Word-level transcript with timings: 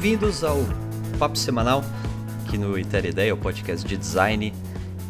Bem-vindos 0.00 0.44
ao 0.44 0.58
Papo 1.18 1.36
Semanal, 1.36 1.82
aqui 2.46 2.56
no 2.56 2.78
Itera 2.78 3.08
Ideia, 3.08 3.34
o 3.34 3.36
podcast 3.36 3.84
de 3.84 3.96
design 3.96 4.54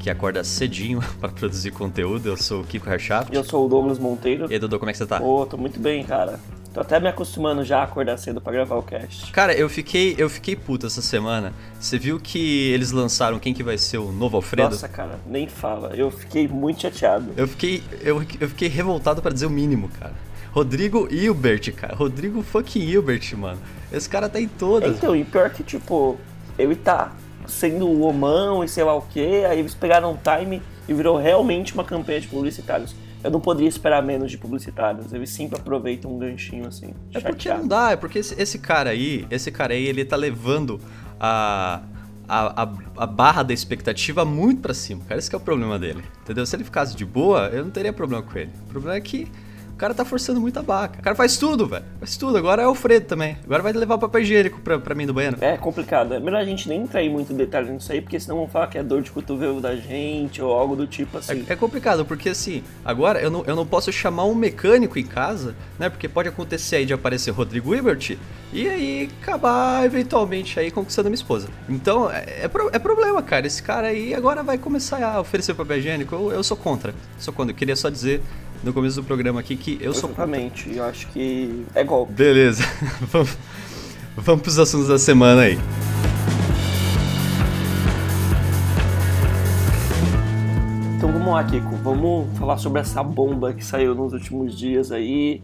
que 0.00 0.08
acorda 0.08 0.42
cedinho 0.42 1.00
para 1.20 1.28
produzir 1.28 1.72
conteúdo. 1.72 2.26
Eu 2.26 2.38
sou 2.38 2.62
o 2.62 2.64
Kiko 2.64 2.88
Herschap. 2.88 3.28
Eu 3.30 3.44
sou 3.44 3.66
o 3.66 3.68
Douglas 3.68 3.98
Monteiro. 3.98 4.46
E 4.48 4.54
aí, 4.54 4.58
Dudu, 4.58 4.78
como 4.78 4.88
é 4.88 4.92
que 4.92 4.98
você 4.98 5.04
tá? 5.04 5.20
Ô, 5.20 5.44
tô 5.44 5.58
muito 5.58 5.78
bem, 5.78 6.02
cara. 6.04 6.40
Tô 6.72 6.80
até 6.80 6.98
me 6.98 7.06
acostumando 7.06 7.62
já 7.64 7.80
a 7.80 7.82
acordar 7.82 8.16
cedo 8.16 8.40
pra 8.40 8.50
gravar 8.50 8.76
o 8.76 8.82
cast. 8.82 9.30
Cara, 9.30 9.52
eu 9.52 9.68
fiquei, 9.68 10.14
eu 10.16 10.30
fiquei 10.30 10.56
puto 10.56 10.86
essa 10.86 11.02
semana. 11.02 11.52
Você 11.78 11.98
viu 11.98 12.18
que 12.18 12.70
eles 12.70 12.90
lançaram 12.90 13.38
quem 13.38 13.52
que 13.52 13.62
vai 13.62 13.76
ser 13.76 13.98
o 13.98 14.10
novo 14.10 14.36
Alfredo? 14.36 14.70
Nossa, 14.70 14.88
cara, 14.88 15.20
nem 15.26 15.46
fala. 15.46 15.94
Eu 15.94 16.10
fiquei 16.10 16.48
muito 16.48 16.80
chateado. 16.80 17.30
Eu 17.36 17.46
fiquei, 17.46 17.82
eu, 18.00 18.24
eu 18.40 18.48
fiquei 18.48 18.68
revoltado 18.68 19.20
para 19.20 19.34
dizer 19.34 19.44
o 19.44 19.50
mínimo, 19.50 19.90
cara. 20.00 20.14
Rodrigo 20.52 21.08
Hilbert, 21.10 21.72
cara. 21.74 21.94
Rodrigo 21.94 22.42
fucking 22.42 22.80
Hilbert, 22.80 23.36
mano. 23.36 23.60
Esse 23.92 24.08
cara 24.08 24.28
tá 24.28 24.40
em 24.40 24.48
todas. 24.48 24.96
Então, 24.96 25.14
e 25.14 25.24
pior 25.24 25.50
que, 25.50 25.62
tipo, 25.62 26.18
ele 26.58 26.74
tá 26.74 27.12
sendo 27.46 27.88
o 27.88 28.00
homão 28.02 28.62
e 28.62 28.68
sei 28.68 28.84
lá 28.84 28.94
o 28.94 29.02
que, 29.02 29.44
aí 29.44 29.58
eles 29.58 29.74
pegaram 29.74 30.12
o 30.12 30.18
time 30.18 30.62
e 30.88 30.92
virou 30.92 31.16
realmente 31.16 31.74
uma 31.74 31.84
campanha 31.84 32.20
de 32.20 32.28
publicitários. 32.28 32.94
Eu 33.22 33.30
não 33.30 33.40
poderia 33.40 33.68
esperar 33.68 34.02
menos 34.02 34.30
de 34.30 34.38
publicitários. 34.38 35.12
Eles 35.12 35.30
sempre 35.30 35.58
aproveitam 35.58 36.14
um 36.14 36.18
ganchinho 36.18 36.66
assim. 36.66 36.94
É 37.12 37.20
porque 37.20 37.48
não 37.48 37.66
dá, 37.66 37.92
é 37.92 37.96
porque 37.96 38.20
esse, 38.20 38.40
esse, 38.40 38.58
cara 38.58 38.90
aí, 38.90 39.26
esse 39.30 39.50
cara 39.50 39.74
aí, 39.74 39.86
ele 39.86 40.04
tá 40.04 40.14
levando 40.14 40.80
a, 41.18 41.82
a, 42.28 42.62
a, 42.62 42.72
a 42.96 43.06
barra 43.06 43.42
da 43.42 43.52
expectativa 43.52 44.24
muito 44.24 44.60
para 44.60 44.72
cima, 44.72 45.02
cara. 45.08 45.18
Esse 45.18 45.34
é 45.34 45.36
o 45.36 45.40
problema 45.40 45.78
dele. 45.78 46.04
Entendeu? 46.22 46.46
Se 46.46 46.54
ele 46.54 46.64
ficasse 46.64 46.96
de 46.96 47.04
boa, 47.04 47.48
eu 47.48 47.64
não 47.64 47.70
teria 47.70 47.92
problema 47.92 48.22
com 48.22 48.38
ele. 48.38 48.52
O 48.66 48.70
problema 48.70 48.96
é 48.96 49.00
que 49.00 49.26
cara 49.78 49.94
tá 49.94 50.04
forçando 50.04 50.40
muita 50.40 50.60
vaca. 50.60 50.98
O 50.98 51.02
cara 51.02 51.16
faz 51.16 51.36
tudo, 51.36 51.66
velho. 51.66 51.84
Faz 52.00 52.16
tudo. 52.16 52.36
Agora 52.36 52.62
é 52.62 52.66
o 52.66 52.70
Alfredo 52.70 53.06
também. 53.06 53.38
Agora 53.44 53.62
vai 53.62 53.72
levar 53.72 53.94
o 53.94 53.98
papel 53.98 54.20
higiênico 54.20 54.60
pra, 54.60 54.78
pra 54.78 54.94
mim 54.94 55.06
do 55.06 55.14
banheiro. 55.14 55.38
É 55.40 55.56
complicado. 55.56 56.14
É 56.14 56.20
melhor 56.20 56.40
a 56.40 56.44
gente 56.44 56.68
nem 56.68 56.82
entrar 56.82 57.02
em 57.02 57.08
muito 57.08 57.32
detalhe 57.32 57.70
nisso 57.70 57.92
aí, 57.92 58.00
porque 58.00 58.18
senão 58.18 58.36
vão 58.36 58.48
falar 58.48 58.66
que 58.66 58.76
é 58.76 58.82
dor 58.82 59.02
de 59.02 59.10
cotovelo 59.10 59.60
da 59.60 59.76
gente 59.76 60.42
ou 60.42 60.52
algo 60.52 60.74
do 60.74 60.86
tipo 60.86 61.18
assim. 61.18 61.44
É, 61.48 61.52
é 61.52 61.56
complicado, 61.56 62.04
porque 62.04 62.28
assim, 62.28 62.62
agora 62.84 63.20
eu 63.20 63.30
não, 63.30 63.44
eu 63.46 63.54
não 63.54 63.66
posso 63.66 63.92
chamar 63.92 64.24
um 64.24 64.34
mecânico 64.34 64.98
em 64.98 65.06
casa, 65.06 65.54
né? 65.78 65.88
Porque 65.88 66.08
pode 66.08 66.28
acontecer 66.28 66.76
aí 66.76 66.86
de 66.86 66.92
aparecer 66.92 67.30
Rodrigo 67.30 67.74
Ibert 67.74 68.18
e 68.52 68.68
aí 68.68 69.10
acabar 69.22 69.84
eventualmente 69.84 70.58
aí 70.58 70.70
conquistando 70.70 71.08
minha 71.08 71.14
esposa. 71.14 71.48
Então, 71.68 72.10
é, 72.10 72.24
é, 72.42 72.50
é, 72.72 72.78
problema, 72.78 73.22
cara. 73.22 73.46
Esse 73.46 73.62
cara 73.62 73.88
aí 73.88 74.14
agora 74.14 74.42
vai 74.42 74.58
começar 74.58 75.04
a 75.04 75.20
oferecer 75.20 75.54
papel 75.54 75.78
higiênico. 75.78 76.14
Eu, 76.14 76.32
eu 76.32 76.42
sou 76.42 76.56
contra. 76.56 76.94
Sou 77.18 77.32
contra. 77.32 77.52
Eu 77.52 77.56
queria 77.56 77.76
só 77.76 77.88
dizer 77.88 78.22
no 78.62 78.72
começo 78.72 79.00
do 79.00 79.04
programa 79.04 79.40
aqui 79.40 79.56
que 79.56 79.78
eu 79.80 79.94
sou 79.94 80.10
Exatamente, 80.10 80.74
eu 80.74 80.84
acho 80.84 81.06
que 81.08 81.64
é 81.74 81.84
golpe. 81.84 82.12
Beleza, 82.12 82.64
vamos, 83.12 83.36
vamos 84.16 84.42
pros 84.42 84.58
assuntos 84.58 84.88
da 84.88 84.98
semana 84.98 85.42
aí. 85.42 85.58
Então 90.96 91.12
vamos 91.12 91.32
lá, 91.32 91.44
Kiko, 91.44 91.76
vamos 91.76 92.36
falar 92.38 92.58
sobre 92.58 92.80
essa 92.80 93.02
bomba 93.02 93.52
que 93.52 93.64
saiu 93.64 93.94
nos 93.94 94.12
últimos 94.12 94.56
dias 94.56 94.90
aí. 94.90 95.42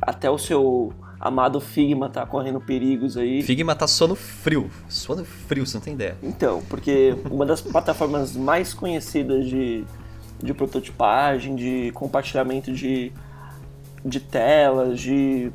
Até 0.00 0.28
o 0.28 0.36
seu 0.36 0.92
amado 1.18 1.60
Figma 1.60 2.08
tá 2.08 2.26
correndo 2.26 2.60
perigos 2.60 3.16
aí. 3.16 3.42
Figma 3.42 3.74
tá 3.74 3.86
sono 3.86 4.16
frio, 4.16 4.68
sono 4.88 5.24
frio, 5.24 5.64
você 5.64 5.76
não 5.76 5.84
tem 5.84 5.94
ideia. 5.94 6.16
Então, 6.22 6.60
porque 6.68 7.14
uma 7.30 7.46
das 7.46 7.60
plataformas 7.62 8.36
mais 8.36 8.74
conhecidas 8.74 9.46
de 9.46 9.84
de 10.42 10.52
prototipagem, 10.52 11.54
de 11.54 11.92
compartilhamento 11.92 12.72
de, 12.72 13.12
de 14.04 14.20
telas, 14.20 14.98
de 14.98 15.52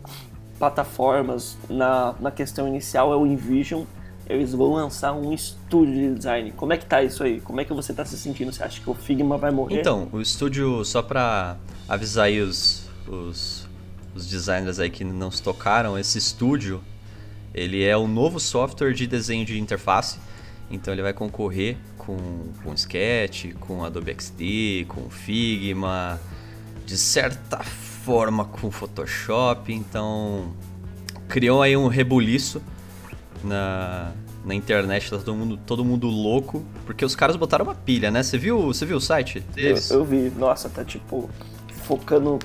plataformas 0.57 1.57
na, 1.69 2.15
na 2.19 2.31
questão 2.31 2.67
inicial 2.67 3.11
é 3.13 3.15
o 3.15 3.25
InVision. 3.25 3.83
Eles 4.29 4.53
vão 4.53 4.73
lançar 4.73 5.13
um 5.13 5.31
estúdio 5.31 5.93
de 5.93 6.15
design. 6.15 6.51
Como 6.51 6.73
é 6.73 6.77
que 6.77 6.85
tá 6.85 7.01
isso 7.01 7.23
aí? 7.23 7.39
Como 7.39 7.61
é 7.61 7.65
que 7.65 7.73
você 7.73 7.93
tá 7.93 8.03
se 8.03 8.17
sentindo? 8.17 8.51
Você 8.51 8.63
acha 8.63 8.81
que 8.81 8.89
o 8.89 8.93
Figma 8.93 9.37
vai 9.37 9.51
morrer? 9.51 9.79
Então, 9.79 10.09
o 10.11 10.19
estúdio, 10.19 10.83
só 10.83 11.01
para 11.01 11.55
avisar 11.87 12.25
aí 12.25 12.41
os, 12.41 12.89
os, 13.07 13.67
os 14.13 14.27
designers 14.27 14.79
aí 14.79 14.89
que 14.89 15.05
não 15.05 15.31
se 15.31 15.41
tocaram, 15.41 15.97
esse 15.97 16.17
estúdio, 16.17 16.83
ele 17.53 17.83
é 17.83 17.95
o 17.95 18.05
novo 18.05 18.39
software 18.39 18.93
de 18.93 19.07
desenho 19.07 19.45
de 19.45 19.57
interface. 19.59 20.19
Então 20.69 20.93
ele 20.93 21.01
vai 21.01 21.13
concorrer 21.13 21.77
com, 22.07 22.17
com 22.63 22.73
Sketch, 22.73 23.53
com 23.59 23.83
Adobe 23.83 24.15
XD, 24.17 24.85
com 24.87 25.09
Figma, 25.09 26.17
de 26.85 26.97
certa 26.97 27.57
forma 27.57 28.45
com 28.45 28.71
Photoshop, 28.71 29.73
então 29.73 30.53
criou 31.27 31.61
aí 31.61 31.75
um 31.75 31.87
rebuliço 31.87 32.61
na, 33.43 34.13
na 34.45 34.55
internet, 34.55 35.09
tá 35.09 35.17
todo 35.17 35.35
mundo, 35.35 35.57
todo 35.57 35.83
mundo 35.83 36.07
louco, 36.07 36.63
porque 36.85 37.03
os 37.03 37.13
caras 37.13 37.35
botaram 37.35 37.65
uma 37.65 37.75
pilha, 37.75 38.09
né? 38.09 38.23
Você 38.23 38.37
viu, 38.37 38.61
você 38.61 38.85
viu 38.85 38.95
o 38.95 39.01
site 39.01 39.41
deles? 39.41 39.91
Eu, 39.91 39.99
eu 39.99 40.05
vi, 40.05 40.31
nossa, 40.37 40.69
tá 40.69 40.85
tipo 40.85 41.29
focando 41.83 42.39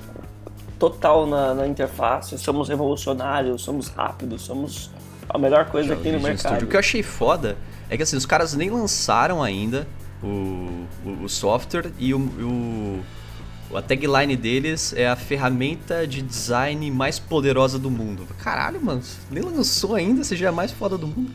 total 0.76 1.24
na, 1.28 1.54
na, 1.54 1.68
interface, 1.68 2.36
somos 2.36 2.68
revolucionários, 2.68 3.62
somos 3.62 3.86
rápidos, 3.86 4.42
somos 4.42 4.90
a 5.28 5.38
melhor 5.38 5.66
coisa 5.66 5.94
que 5.94 6.02
tem 6.02 6.12
no 6.12 6.20
mercado. 6.20 6.54
Studio. 6.54 6.66
O 6.66 6.70
que 6.70 6.74
eu 6.74 6.80
achei 6.80 7.04
foda 7.04 7.56
é 7.88 7.96
que 7.96 8.02
assim, 8.02 8.16
os 8.16 8.26
caras 8.26 8.54
nem 8.54 8.70
lançaram 8.70 9.42
ainda 9.42 9.86
o, 10.22 10.86
o, 11.04 11.24
o 11.24 11.28
software 11.28 11.90
e 11.98 12.14
o, 12.14 12.18
o, 12.18 13.76
a 13.76 13.82
tagline 13.82 14.36
deles 14.36 14.92
é 14.96 15.08
a 15.08 15.16
ferramenta 15.16 16.06
de 16.06 16.22
design 16.22 16.90
mais 16.90 17.18
poderosa 17.18 17.78
do 17.78 17.90
mundo. 17.90 18.26
Caralho, 18.38 18.80
mano, 18.82 19.02
nem 19.30 19.42
lançou 19.42 19.94
ainda, 19.94 20.22
você 20.22 20.36
já 20.36 20.46
é 20.46 20.48
a 20.48 20.52
mais 20.52 20.70
foda 20.70 20.96
do 20.96 21.06
mundo. 21.06 21.30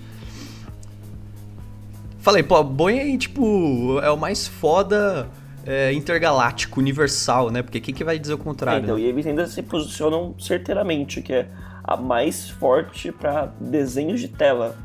Falei, 2.19 2.43
pô, 2.43 2.61
Boeing 2.63 2.99
aí, 2.99 3.17
tipo, 3.17 3.99
é 4.01 4.11
o 4.11 4.17
mais 4.17 4.47
foda 4.47 5.29
é, 5.65 5.93
intergaláctico, 5.93 6.79
universal, 6.79 7.49
né? 7.49 7.61
Porque 7.61 7.79
quem 7.79 7.93
que 7.93 8.03
vai 8.03 8.19
dizer 8.19 8.33
o 8.33 8.37
contrário? 8.37 8.79
É, 8.79 8.83
então, 8.83 8.95
né? 8.95 9.01
e 9.01 9.05
eles 9.05 9.25
ainda 9.25 9.47
se 9.47 9.63
posicionam 9.63 10.35
certeiramente, 10.39 11.21
que 11.21 11.33
é 11.33 11.47
a 11.83 11.95
mais 11.95 12.49
forte 12.49 13.11
para 13.11 13.45
desenhos 13.61 14.19
de 14.19 14.27
tela 14.27 14.77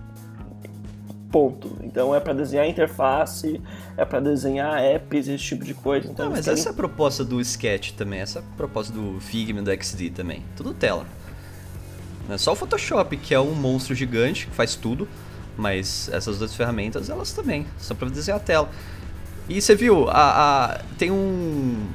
ponto. 1.33 1.77
Então 1.83 2.15
é 2.15 2.21
para 2.21 2.35
desenhar 2.35 2.69
interface, 2.69 3.61
é 3.97 4.05
para 4.05 4.21
desenhar 4.21 4.81
apps, 4.81 5.27
esse 5.27 5.43
tipo 5.43 5.65
de 5.65 5.73
coisa. 5.73 6.09
Então, 6.09 6.27
Não, 6.27 6.33
mas 6.33 6.47
essa 6.47 6.69
é 6.69 6.71
a 6.71 6.75
proposta 6.75 7.25
do 7.25 7.41
Sketch 7.41 7.93
também, 7.93 8.21
essa 8.21 8.41
é 8.41 8.43
a 8.43 8.45
proposta 8.57 8.93
do 8.93 9.19
Figma, 9.19 9.63
do 9.63 9.71
XD 9.73 10.11
também. 10.11 10.45
Tudo 10.55 10.75
tela. 10.75 11.07
Não 12.29 12.35
é 12.35 12.39
só 12.39 12.53
o 12.53 12.55
Photoshop, 12.55 13.17
que 13.17 13.35
é 13.35 13.41
um 13.41 13.55
monstro 13.55 13.95
gigante, 13.95 14.47
que 14.47 14.55
faz 14.55 14.77
tudo, 14.77 15.09
mas 15.57 16.09
essas 16.13 16.39
duas 16.39 16.55
ferramentas, 16.55 17.09
elas 17.09 17.33
também, 17.33 17.67
são 17.79 17.97
para 17.97 18.09
desenhar 18.09 18.39
a 18.39 18.43
tela. 18.43 18.71
E 19.49 19.61
você 19.61 19.75
viu, 19.75 20.09
a, 20.09 20.75
a, 20.75 20.79
tem 20.99 21.11
um 21.11 21.89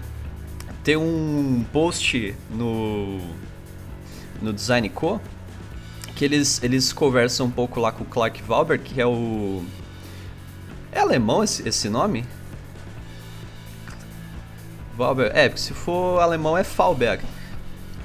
tem 0.84 0.96
um 0.96 1.66
post 1.72 2.34
no 2.50 3.20
no 4.42 4.54
Design 4.54 4.88
Co 4.90 5.20
que 6.18 6.26
eles, 6.26 6.64
eles 6.64 6.92
conversam 6.92 7.46
um 7.46 7.52
pouco 7.52 7.80
lá 7.80 7.92
com 7.92 8.04
o 8.04 8.08
Clark 8.08 8.42
Valber, 8.42 8.82
que 8.82 9.00
é 9.00 9.06
o. 9.06 9.64
É 10.92 11.00
alemão 11.00 11.44
esse, 11.44 11.70
esse 11.70 11.88
nome? 11.90 12.26
Valber. 14.96 15.32
É, 15.36 15.48
porque 15.48 15.62
se 15.62 15.76
for 15.76 16.20
alemão 16.20 16.58
é 16.58 16.64
Faulberg. 16.64 17.24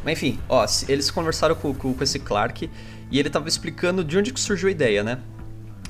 Mas 0.05 0.13
enfim, 0.13 0.39
ó, 0.47 0.67
eles 0.89 1.11
conversaram 1.11 1.55
com, 1.55 1.73
com, 1.73 1.95
com, 1.95 2.05
esse 2.05 2.19
Clark 2.19 2.69
e 3.11 3.19
ele 3.19 3.31
tava 3.31 3.49
explicando 3.49 4.05
de 4.05 4.19
onde 4.19 4.31
que 4.31 4.41
surgiu 4.41 4.69
a 4.69 4.73
ideia, 4.73 5.03
né? 5.03 5.19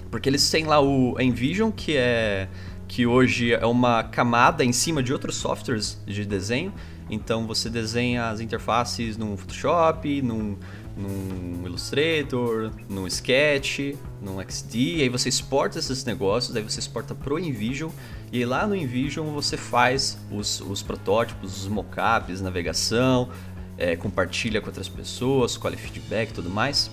Porque 0.08 0.28
eles 0.28 0.48
têm 0.48 0.64
lá 0.64 0.80
o 0.80 1.20
Envision, 1.20 1.72
que 1.72 1.96
é 1.96 2.48
que 2.86 3.04
hoje 3.04 3.52
é 3.52 3.66
uma 3.66 4.04
camada 4.04 4.62
em 4.62 4.72
cima 4.72 5.02
de 5.02 5.12
outros 5.12 5.34
softwares 5.36 6.00
de 6.06 6.24
desenho. 6.24 6.72
Então 7.10 7.46
você 7.48 7.68
desenha 7.68 8.28
as 8.28 8.38
interfaces 8.38 9.16
num 9.16 9.36
Photoshop, 9.36 10.22
num 10.22 10.56
num 10.96 11.66
Illustrator, 11.66 12.70
num 12.88 13.06
Sketch, 13.06 13.94
num 14.20 14.40
XD, 14.40 15.02
aí 15.02 15.08
você 15.08 15.28
exporta 15.28 15.78
esses 15.78 16.04
negócios, 16.04 16.54
aí 16.54 16.62
você 16.62 16.80
exporta 16.80 17.14
pro 17.14 17.38
InVision, 17.38 17.90
e 18.30 18.44
lá 18.44 18.66
no 18.66 18.76
InVision 18.76 19.26
você 19.32 19.56
faz 19.56 20.18
os, 20.30 20.60
os 20.60 20.82
protótipos, 20.82 21.62
os 21.62 21.68
mockups, 21.68 22.40
navegação, 22.40 23.30
é, 23.78 23.96
compartilha 23.96 24.60
com 24.60 24.68
outras 24.68 24.88
pessoas, 24.88 25.56
colhe 25.56 25.76
feedback 25.76 26.30
e 26.30 26.32
tudo 26.34 26.50
mais. 26.50 26.90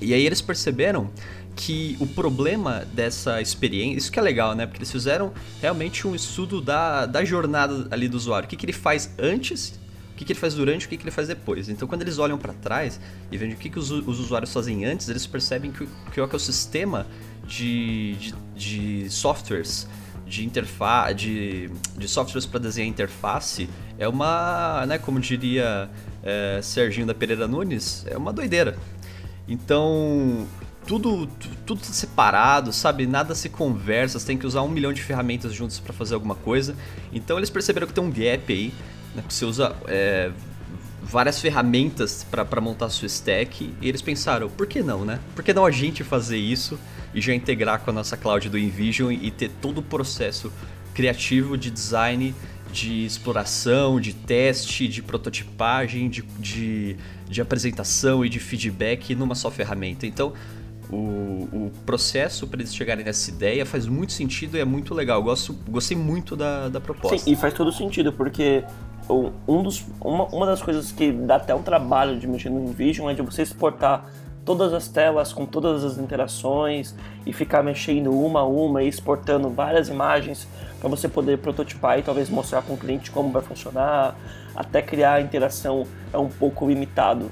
E 0.00 0.12
aí 0.12 0.24
eles 0.26 0.42
perceberam 0.42 1.10
que 1.54 1.96
o 1.98 2.06
problema 2.06 2.84
dessa 2.92 3.40
experiência, 3.40 3.96
isso 3.96 4.12
que 4.12 4.18
é 4.18 4.22
legal, 4.22 4.54
né? 4.54 4.66
Porque 4.66 4.78
eles 4.78 4.92
fizeram 4.92 5.32
realmente 5.60 6.06
um 6.06 6.14
estudo 6.14 6.60
da, 6.60 7.06
da 7.06 7.24
jornada 7.24 7.88
ali 7.90 8.08
do 8.08 8.16
usuário. 8.16 8.46
O 8.46 8.48
que, 8.48 8.56
que 8.56 8.66
ele 8.66 8.74
faz 8.74 9.14
antes 9.18 9.80
o 10.16 10.18
que, 10.18 10.24
que 10.24 10.32
ele 10.32 10.40
faz 10.40 10.54
durante, 10.54 10.86
o 10.86 10.88
que, 10.88 10.96
que 10.96 11.02
ele 11.02 11.10
faz 11.10 11.28
depois. 11.28 11.68
Então, 11.68 11.86
quando 11.86 12.00
eles 12.00 12.18
olham 12.18 12.38
para 12.38 12.54
trás 12.54 12.98
e 13.30 13.36
veem 13.36 13.52
o 13.52 13.56
que, 13.56 13.68
que 13.68 13.78
os, 13.78 13.90
os, 13.90 14.18
usuários 14.18 14.50
fazem 14.50 14.86
antes, 14.86 15.10
eles 15.10 15.26
percebem 15.26 15.70
que, 15.70 15.86
que 16.10 16.18
o 16.18 16.24
ecossistema 16.24 17.06
de, 17.46 18.14
de, 18.14 18.34
de 18.54 19.10
softwares, 19.10 19.86
de 20.26 20.42
interface, 20.46 21.14
de, 21.14 21.70
de 21.98 22.08
softwares 22.08 22.46
para 22.46 22.58
desenhar 22.58 22.88
interface, 22.88 23.68
é 23.98 24.08
uma, 24.08 24.86
né, 24.86 24.96
como 24.96 25.20
diria 25.20 25.90
é, 26.22 26.60
Serginho 26.62 27.06
da 27.06 27.14
Pereira 27.14 27.46
Nunes, 27.46 28.06
é 28.08 28.16
uma 28.16 28.32
doideira. 28.32 28.74
Então, 29.46 30.46
tudo, 30.86 31.28
tudo 31.66 31.84
separado, 31.84 32.72
sabe? 32.72 33.06
Nada 33.06 33.34
se 33.34 33.50
conversa, 33.50 34.18
você 34.18 34.26
tem 34.26 34.38
que 34.38 34.46
usar 34.46 34.62
um 34.62 34.68
milhão 34.68 34.94
de 34.94 35.02
ferramentas 35.02 35.52
juntas 35.52 35.78
para 35.78 35.92
fazer 35.92 36.14
alguma 36.14 36.36
coisa. 36.36 36.74
Então 37.12 37.36
eles 37.36 37.50
perceberam 37.50 37.86
que 37.86 37.92
tem 37.92 38.02
um 38.02 38.10
gap 38.10 38.50
aí, 38.50 38.72
né? 39.16 39.24
Você 39.28 39.44
usa 39.44 39.74
é, 39.88 40.30
várias 41.02 41.40
ferramentas 41.40 42.24
para 42.30 42.60
montar 42.60 42.88
sua 42.90 43.06
stack 43.06 43.72
e 43.80 43.88
eles 43.88 44.02
pensaram, 44.02 44.48
por 44.48 44.66
que 44.66 44.82
não, 44.82 45.04
né? 45.04 45.18
Por 45.34 45.42
que 45.42 45.54
não 45.54 45.64
a 45.64 45.70
gente 45.70 46.04
fazer 46.04 46.38
isso 46.38 46.78
e 47.14 47.20
já 47.20 47.34
integrar 47.34 47.80
com 47.80 47.90
a 47.90 47.92
nossa 47.92 48.16
cloud 48.16 48.48
do 48.48 48.58
InVision 48.58 49.12
e 49.12 49.30
ter 49.30 49.50
todo 49.62 49.78
o 49.78 49.82
processo 49.82 50.52
criativo 50.92 51.56
de 51.56 51.70
design, 51.70 52.34
de 52.72 53.04
exploração, 53.04 54.00
de 54.00 54.12
teste, 54.12 54.88
de 54.88 55.02
prototipagem, 55.02 56.10
de, 56.10 56.22
de, 56.38 56.96
de 57.28 57.40
apresentação 57.40 58.24
e 58.24 58.28
de 58.28 58.40
feedback 58.40 59.14
numa 59.14 59.34
só 59.34 59.50
ferramenta. 59.50 60.06
Então, 60.06 60.32
o, 60.90 61.48
o 61.52 61.72
processo 61.84 62.46
para 62.46 62.60
eles 62.60 62.74
chegarem 62.74 63.04
nessa 63.04 63.30
ideia 63.30 63.66
faz 63.66 63.86
muito 63.86 64.12
sentido 64.12 64.56
e 64.56 64.60
é 64.60 64.64
muito 64.64 64.94
legal. 64.94 65.22
gosto, 65.22 65.52
gostei 65.68 65.96
muito 65.96 66.36
da, 66.36 66.68
da 66.68 66.80
proposta. 66.80 67.18
Sim, 67.18 67.32
e 67.32 67.36
faz 67.36 67.54
todo 67.54 67.72
sentido, 67.72 68.12
porque 68.12 68.64
um 69.08 69.62
dos, 69.62 69.84
uma, 70.00 70.24
uma 70.24 70.46
das 70.46 70.62
coisas 70.62 70.90
que 70.90 71.12
dá 71.12 71.36
até 71.36 71.54
um 71.54 71.62
trabalho 71.62 72.18
de 72.18 72.26
mexer 72.26 72.50
no 72.50 72.60
InVision 72.60 73.08
é 73.10 73.14
de 73.14 73.22
você 73.22 73.42
exportar 73.42 74.06
todas 74.44 74.72
as 74.72 74.86
telas 74.86 75.32
com 75.32 75.44
todas 75.44 75.84
as 75.84 75.98
interações 75.98 76.94
e 77.26 77.32
ficar 77.32 77.64
mexendo 77.64 78.12
uma 78.12 78.40
a 78.40 78.44
uma 78.44 78.82
e 78.82 78.88
exportando 78.88 79.50
várias 79.50 79.88
imagens 79.88 80.46
para 80.78 80.88
você 80.88 81.08
poder 81.08 81.38
prototipar 81.38 81.98
e 81.98 82.02
talvez 82.02 82.30
mostrar 82.30 82.62
para 82.62 82.72
o 82.72 82.76
cliente 82.76 83.10
como 83.10 83.30
vai 83.30 83.42
funcionar, 83.42 84.16
até 84.54 84.80
criar 84.80 85.14
a 85.14 85.20
interação 85.20 85.84
é 86.12 86.18
um 86.18 86.28
pouco 86.28 86.68
limitado. 86.68 87.30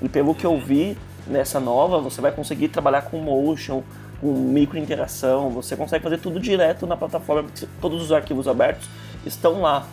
E 0.00 0.08
pelo 0.08 0.34
que 0.34 0.46
eu 0.46 0.58
vi 0.58 0.96
nessa 1.26 1.58
nova, 1.58 1.98
você 1.98 2.20
vai 2.20 2.30
conseguir 2.30 2.68
trabalhar 2.68 3.02
com 3.02 3.18
motion, 3.18 3.82
com 4.20 4.28
micro 4.28 4.78
interação, 4.78 5.50
você 5.50 5.74
consegue 5.74 6.02
fazer 6.04 6.18
tudo 6.18 6.38
direto 6.38 6.86
na 6.86 6.96
plataforma, 6.96 7.42
porque 7.42 7.66
todos 7.80 8.00
os 8.00 8.12
arquivos 8.12 8.46
abertos 8.46 8.88
estão 9.26 9.60
lá. 9.60 9.84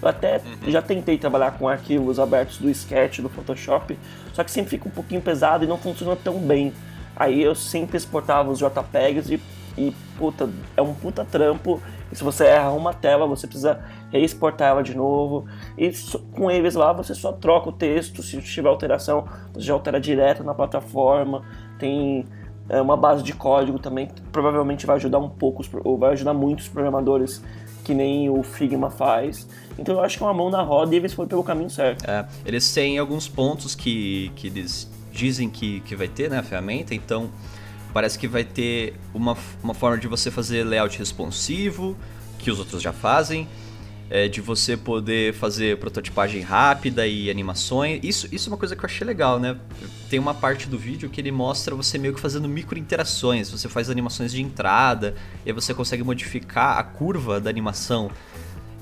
Eu 0.00 0.08
até 0.08 0.36
uhum. 0.36 0.70
já 0.70 0.80
tentei 0.80 1.18
trabalhar 1.18 1.52
com 1.52 1.68
arquivos 1.68 2.18
abertos 2.18 2.58
do 2.58 2.70
Sketch, 2.70 3.20
do 3.20 3.28
Photoshop, 3.28 3.98
só 4.32 4.44
que 4.44 4.50
sempre 4.50 4.70
fica 4.70 4.88
um 4.88 4.92
pouquinho 4.92 5.20
pesado 5.20 5.64
e 5.64 5.66
não 5.66 5.78
funciona 5.78 6.16
tão 6.16 6.38
bem. 6.38 6.72
Aí 7.16 7.42
eu 7.42 7.54
sempre 7.54 7.96
exportava 7.96 8.50
os 8.50 8.60
JPEGs 8.60 9.28
e, 9.30 9.40
e 9.76 9.92
puta, 10.16 10.48
é 10.76 10.82
um 10.82 10.94
puta 10.94 11.24
trampo. 11.24 11.82
E 12.12 12.16
se 12.16 12.22
você 12.22 12.44
erra 12.44 12.70
uma 12.70 12.94
tela, 12.94 13.26
você 13.26 13.46
precisa 13.46 13.80
reexportar 14.12 14.68
ela 14.68 14.82
de 14.82 14.96
novo. 14.96 15.46
E 15.76 15.90
com 16.32 16.48
eles 16.48 16.76
lá 16.76 16.92
você 16.92 17.14
só 17.14 17.32
troca 17.32 17.70
o 17.70 17.72
texto, 17.72 18.22
se 18.22 18.40
tiver 18.40 18.68
alteração, 18.68 19.26
você 19.52 19.66
já 19.66 19.74
altera 19.74 20.00
direto 20.00 20.44
na 20.44 20.54
plataforma. 20.54 21.42
Tem 21.76 22.24
é, 22.68 22.80
uma 22.80 22.96
base 22.96 23.22
de 23.22 23.32
código 23.32 23.78
também 23.78 24.06
que 24.06 24.20
provavelmente 24.22 24.86
vai 24.86 24.96
ajudar 24.96 25.18
um 25.18 25.28
pouco, 25.28 25.62
ou 25.82 25.98
vai 25.98 26.12
ajudar 26.12 26.34
muito 26.34 26.60
os 26.60 26.68
programadores 26.68 27.42
que 27.88 27.94
nem 27.94 28.28
o 28.28 28.42
Figma 28.42 28.90
faz. 28.90 29.48
Então 29.78 29.94
eu 29.94 30.02
acho 30.02 30.18
que 30.18 30.22
é 30.22 30.26
uma 30.26 30.34
mão 30.34 30.50
na 30.50 30.60
roda 30.60 30.94
e 30.94 30.98
eles 30.98 31.14
foram 31.14 31.26
pelo 31.26 31.42
caminho 31.42 31.70
certo. 31.70 32.04
É, 32.04 32.26
eles 32.44 32.70
têm 32.70 32.98
alguns 32.98 33.26
pontos 33.26 33.74
que, 33.74 34.30
que 34.36 34.48
eles 34.48 34.90
dizem 35.10 35.48
que, 35.48 35.80
que 35.80 35.96
vai 35.96 36.06
ter, 36.06 36.28
né, 36.28 36.36
a 36.36 36.42
ferramenta, 36.42 36.94
então 36.94 37.30
parece 37.94 38.18
que 38.18 38.28
vai 38.28 38.44
ter 38.44 38.94
uma, 39.14 39.34
uma 39.62 39.72
forma 39.72 39.96
de 39.96 40.06
você 40.06 40.30
fazer 40.30 40.64
layout 40.64 40.98
responsivo, 40.98 41.96
que 42.38 42.50
os 42.50 42.58
outros 42.58 42.82
já 42.82 42.92
fazem, 42.92 43.48
é, 44.10 44.28
de 44.28 44.42
você 44.42 44.76
poder 44.76 45.32
fazer 45.32 45.78
prototipagem 45.78 46.42
rápida 46.42 47.06
e 47.06 47.30
animações. 47.30 48.00
Isso, 48.02 48.28
isso 48.30 48.50
é 48.50 48.52
uma 48.52 48.58
coisa 48.58 48.76
que 48.76 48.84
eu 48.84 48.86
achei 48.86 49.06
legal, 49.06 49.40
né? 49.40 49.56
Tem 50.10 50.18
uma 50.18 50.32
parte 50.32 50.68
do 50.68 50.78
vídeo 50.78 51.10
que 51.10 51.20
ele 51.20 51.30
mostra 51.30 51.74
você 51.74 51.98
meio 51.98 52.14
que 52.14 52.20
fazendo 52.20 52.48
micro 52.48 52.78
interações. 52.78 53.50
Você 53.50 53.68
faz 53.68 53.90
animações 53.90 54.32
de 54.32 54.40
entrada 54.40 55.14
e 55.44 55.50
aí 55.50 55.52
você 55.52 55.74
consegue 55.74 56.02
modificar 56.02 56.78
a 56.78 56.82
curva 56.82 57.40
da 57.40 57.50
animação. 57.50 58.10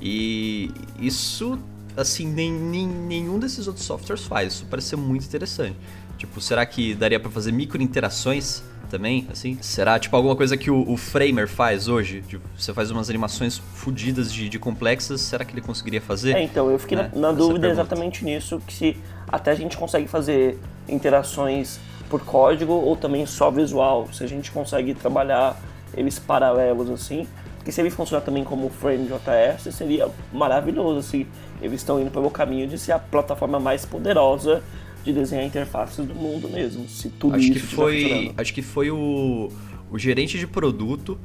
E 0.01 0.71
isso, 1.01 1.59
assim, 1.97 2.27
nem, 2.27 2.53
nem, 2.53 2.87
nenhum 2.87 3.39
desses 3.39 3.67
outros 3.67 3.85
softwares 3.85 4.25
faz. 4.25 4.55
Isso 4.55 4.67
parece 4.71 4.89
ser 4.91 4.97
muito 4.97 5.25
interessante. 5.25 5.77
Tipo, 6.17 6.41
será 6.41 6.65
que 6.65 6.95
daria 6.95 7.19
para 7.19 7.31
fazer 7.31 7.53
micro 7.53 7.83
interações? 7.83 8.63
Também, 8.87 9.27
assim? 9.31 9.59
Será 9.61 9.99
tipo 9.99 10.17
alguma 10.17 10.35
coisa 10.35 10.57
que 10.57 10.71
o, 10.71 10.91
o 10.91 10.97
Framer 10.97 11.49
faz 11.49 11.89
hoje? 11.89 12.23
Tipo, 12.23 12.45
você 12.57 12.73
faz 12.73 12.91
umas 12.91 13.11
animações 13.11 13.59
fodidas 13.59 14.33
de, 14.33 14.49
de, 14.49 14.59
complexas, 14.59 15.21
será 15.21 15.45
que 15.45 15.53
ele 15.53 15.61
conseguiria 15.61 16.01
fazer? 16.01 16.35
É, 16.35 16.43
então, 16.43 16.71
eu 16.71 16.79
fiquei 16.79 16.97
né? 16.97 17.11
na, 17.15 17.33
na 17.33 17.33
dúvida 17.33 17.69
exatamente 17.69 18.25
nisso, 18.25 18.61
que 18.67 18.73
se 18.73 18.97
até 19.29 19.51
a 19.51 19.55
gente 19.55 19.77
consegue 19.77 20.09
fazer 20.09 20.59
interações 20.89 21.81
por 22.09 22.21
código 22.21 22.73
ou 22.73 22.97
também 22.97 23.27
só 23.27 23.51
visual, 23.51 24.09
se 24.13 24.23
a 24.23 24.27
gente 24.27 24.51
consegue 24.51 24.95
trabalhar 24.95 25.61
eles 25.95 26.19
paralelos 26.19 26.91
assim, 26.91 27.27
porque 27.57 27.73
se 27.73 27.81
ele 27.81 27.91
funcionar 27.91 28.25
também 28.25 28.45
como 28.45 28.69
Frame 28.69 29.09
JS, 29.09 29.75
seria 29.75 30.09
maravilhoso, 30.33 31.01
assim, 31.01 31.27
eles 31.61 31.81
estão 31.81 32.01
indo 32.01 32.11
pelo 32.11 32.31
caminho 32.31 32.69
de 32.69 32.79
ser 32.79 32.93
a 32.93 32.99
plataforma 32.99 33.59
mais 33.59 33.85
poderosa 33.85 34.63
de 35.07 35.13
desenhar 35.13 35.45
interfaces 35.47 36.05
do 36.05 36.15
mundo 36.15 36.49
mesmo, 36.49 36.89
se 36.89 37.09
tudo 37.09 37.37
acho 37.37 37.45
isso 37.45 37.53
que 37.53 37.61
foi, 37.61 38.35
Acho 38.37 38.53
que 38.53 38.61
foi 38.61 38.91
o, 38.91 39.53
o 39.89 39.99
gerente 39.99 40.37
de 40.37 40.49
produto, 40.49 41.17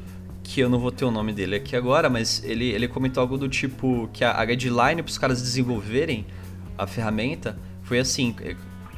que 0.44 0.60
eu 0.60 0.70
não 0.70 0.78
vou 0.78 0.92
ter 0.92 1.04
o 1.04 1.10
nome 1.10 1.34
dele 1.34 1.56
aqui 1.56 1.76
agora, 1.76 2.08
mas 2.08 2.44
ele, 2.46 2.66
ele 2.66 2.88
comentou 2.88 3.22
algo 3.22 3.40
do 3.40 3.50
tipo 3.50 4.08
que 4.14 4.24
a, 4.24 4.40
a 4.40 4.46
guideline 4.46 5.02
para 5.02 5.10
os 5.10 5.18
caras 5.18 5.42
desenvolverem 5.42 6.28
a 6.78 6.86
ferramenta 6.86 7.58
foi 7.82 7.98
assim, 7.98 8.36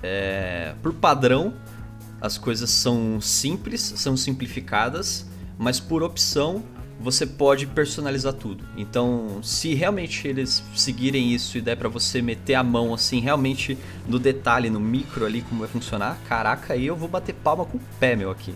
é, 0.01 0.75
por 0.83 0.93
padrão, 0.93 1.53
as 2.19 2.37
coisas 2.37 2.69
são 2.69 3.21
simples, 3.21 3.81
são 3.81 4.17
simplificadas, 4.17 5.25
mas 5.57 5.79
por 5.79 6.03
opção 6.03 6.61
você 6.99 7.25
pode 7.25 7.67
personalizar 7.67 8.33
tudo. 8.33 8.63
Então, 8.77 9.39
se 9.43 9.73
realmente 9.73 10.27
eles 10.27 10.63
seguirem 10.75 11.33
isso 11.33 11.57
e 11.57 11.61
der 11.61 11.75
para 11.75 11.89
você 11.89 12.21
meter 12.21 12.55
a 12.55 12.63
mão 12.63 12.93
assim, 12.93 13.19
realmente 13.19 13.77
no 14.07 14.19
detalhe, 14.19 14.69
no 14.69 14.79
micro 14.79 15.25
ali 15.25 15.41
como 15.41 15.61
vai 15.61 15.69
funcionar, 15.69 16.17
caraca, 16.27 16.73
aí 16.73 16.85
eu 16.85 16.95
vou 16.95 17.09
bater 17.09 17.33
palma 17.33 17.65
com 17.65 17.77
o 17.77 17.81
pé 17.99 18.15
meu 18.15 18.31
aqui. 18.31 18.53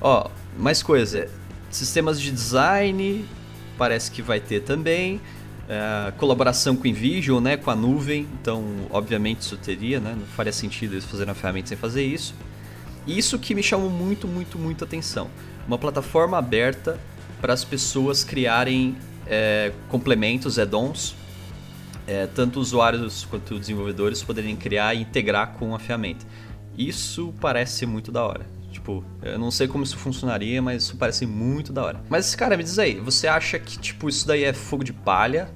Ó, 0.00 0.28
mais 0.58 0.82
coisa, 0.82 1.28
sistemas 1.70 2.20
de 2.20 2.30
design 2.30 3.24
parece 3.76 4.10
que 4.10 4.22
vai 4.22 4.40
ter 4.40 4.62
também. 4.62 5.20
É, 5.68 6.12
colaboração 6.12 6.76
com 6.76 6.84
o 6.84 6.86
InVision, 6.86 7.42
né, 7.42 7.56
com 7.56 7.70
a 7.70 7.74
nuvem, 7.74 8.28
então 8.40 8.64
obviamente 8.88 9.40
isso 9.40 9.56
teria, 9.56 9.98
né, 9.98 10.14
não 10.16 10.26
faria 10.26 10.52
sentido 10.52 10.92
eles 10.92 11.04
fazerem 11.04 11.32
a 11.32 11.34
ferramenta 11.34 11.68
sem 11.68 11.76
fazer 11.76 12.04
isso. 12.04 12.34
Isso 13.04 13.38
que 13.38 13.54
me 13.54 13.62
chamou 13.62 13.90
muito, 13.90 14.28
muito, 14.28 14.58
muito 14.58 14.84
atenção. 14.84 15.28
Uma 15.66 15.78
plataforma 15.78 16.38
aberta 16.38 17.00
para 17.40 17.52
as 17.52 17.64
pessoas 17.64 18.24
criarem 18.24 18.96
é, 19.26 19.72
complementos, 19.88 20.58
add-ons, 20.58 21.14
é, 22.06 22.26
tanto 22.26 22.60
usuários 22.60 23.24
quanto 23.24 23.58
desenvolvedores 23.58 24.22
poderem 24.22 24.56
criar 24.56 24.94
e 24.94 25.02
integrar 25.02 25.52
com 25.54 25.74
a 25.74 25.78
ferramenta. 25.78 26.24
Isso 26.76 27.34
parece 27.40 27.86
muito 27.86 28.12
da 28.12 28.24
hora. 28.24 28.46
Tipo, 28.70 29.02
eu 29.22 29.38
não 29.38 29.50
sei 29.50 29.66
como 29.66 29.82
isso 29.82 29.96
funcionaria, 29.96 30.60
mas 30.60 30.84
isso 30.84 30.96
parece 30.96 31.26
muito 31.26 31.72
da 31.72 31.82
hora. 31.82 32.00
Mas, 32.08 32.34
cara, 32.34 32.56
me 32.56 32.62
diz 32.62 32.78
aí, 32.78 33.00
você 33.00 33.26
acha 33.26 33.58
que, 33.58 33.78
tipo, 33.78 34.08
isso 34.08 34.26
daí 34.26 34.44
é 34.44 34.52
fogo 34.52 34.84
de 34.84 34.92
palha? 34.92 35.48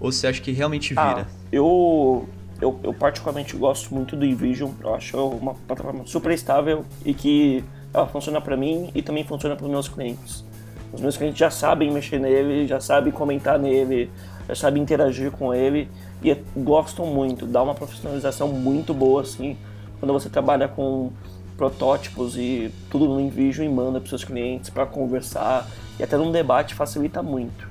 Ou 0.00 0.10
você 0.10 0.26
acha 0.26 0.40
que 0.40 0.50
realmente 0.50 0.92
ah, 0.96 1.08
vira? 1.08 1.28
Ah, 1.30 1.34
eu, 1.52 2.28
eu, 2.60 2.80
eu 2.82 2.92
particularmente 2.92 3.56
gosto 3.56 3.94
muito 3.94 4.16
do 4.16 4.24
InVision. 4.24 4.72
Eu 4.82 4.94
acho 4.94 5.16
uma 5.28 5.54
plataforma 5.54 6.04
super 6.04 6.32
estável 6.32 6.84
e 7.04 7.14
que 7.14 7.64
ela 7.94 8.06
funciona 8.06 8.40
para 8.40 8.56
mim 8.56 8.90
e 8.94 9.02
também 9.02 9.24
funciona 9.24 9.56
para 9.56 9.64
os 9.64 9.70
meus 9.70 9.88
clientes. 9.88 10.44
Os 10.92 11.00
meus 11.00 11.16
clientes 11.16 11.38
já 11.38 11.50
sabem 11.50 11.90
mexer 11.90 12.18
nele, 12.18 12.66
já 12.66 12.80
sabem 12.80 13.12
comentar 13.12 13.58
nele, 13.58 14.10
já 14.48 14.54
sabem 14.54 14.82
interagir 14.82 15.30
com 15.30 15.52
ele 15.52 15.88
e 16.22 16.34
gostam 16.56 17.06
muito, 17.06 17.46
dá 17.46 17.62
uma 17.62 17.74
profissionalização 17.74 18.48
muito 18.48 18.94
boa 18.94 19.22
assim, 19.22 19.56
quando 20.00 20.12
você 20.12 20.30
trabalha 20.30 20.66
com 20.66 21.10
protótipos 21.56 22.36
e 22.36 22.72
tudo 22.88 23.06
no 23.06 23.20
InVision 23.20 23.66
e 23.66 23.68
manda 23.68 24.00
para 24.00 24.08
seus 24.08 24.24
clientes 24.24 24.70
para 24.70 24.86
conversar 24.86 25.68
e 25.98 26.02
até 26.02 26.16
num 26.16 26.30
debate 26.30 26.74
facilita 26.74 27.22
muito. 27.22 27.68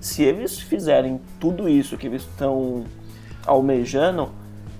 Se 0.00 0.22
eles 0.22 0.58
fizerem 0.58 1.20
tudo 1.38 1.68
isso 1.68 1.96
que 1.96 2.06
eles 2.06 2.22
estão 2.22 2.84
almejando, 3.46 4.30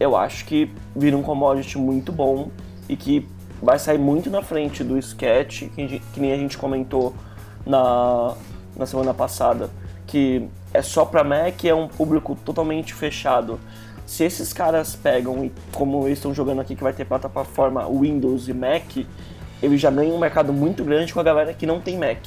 eu 0.01 0.17
acho 0.17 0.45
que 0.45 0.71
vira 0.97 1.17
um 1.17 1.23
commodity 1.23 1.77
muito 1.77 2.11
bom 2.11 2.51
e 2.89 2.97
que 2.97 3.29
vai 3.61 3.79
sair 3.79 3.99
muito 3.99 4.31
na 4.31 4.43
frente 4.43 4.83
do 4.83 4.97
sketch, 4.99 5.65
que, 5.75 5.99
que 5.99 6.21
nem 6.21 6.33
a 6.33 6.37
gente 6.37 6.57
comentou 6.57 7.15
na, 7.69 8.35
na 8.75 8.87
semana 8.87 9.13
passada, 9.13 9.71
que 10.07 10.49
é 10.73 10.81
só 10.81 11.05
para 11.05 11.23
Mac 11.23 11.65
é 11.65 11.75
um 11.75 11.87
público 11.87 12.37
totalmente 12.45 12.95
fechado. 12.95 13.61
Se 14.07 14.25
esses 14.25 14.55
caras 14.55 14.97
pegam 14.97 15.45
e 15.45 15.53
como 15.73 16.07
eles 16.07 16.19
estão 16.19 16.33
jogando 16.33 16.63
aqui 16.63 16.75
que 16.75 16.83
vai 16.83 16.95
ter 16.95 17.05
plataforma 17.05 17.87
Windows 17.87 18.49
e 18.49 18.55
Mac, 18.55 18.97
eles 19.63 19.81
já 19.81 19.91
ganham 19.91 20.17
um 20.17 20.19
mercado 20.19 20.51
muito 20.51 20.83
grande 20.83 21.13
com 21.13 21.21
a 21.21 21.23
galera 21.23 21.53
que 21.53 21.67
não 21.67 21.79
tem 21.79 21.99
Mac, 21.99 22.19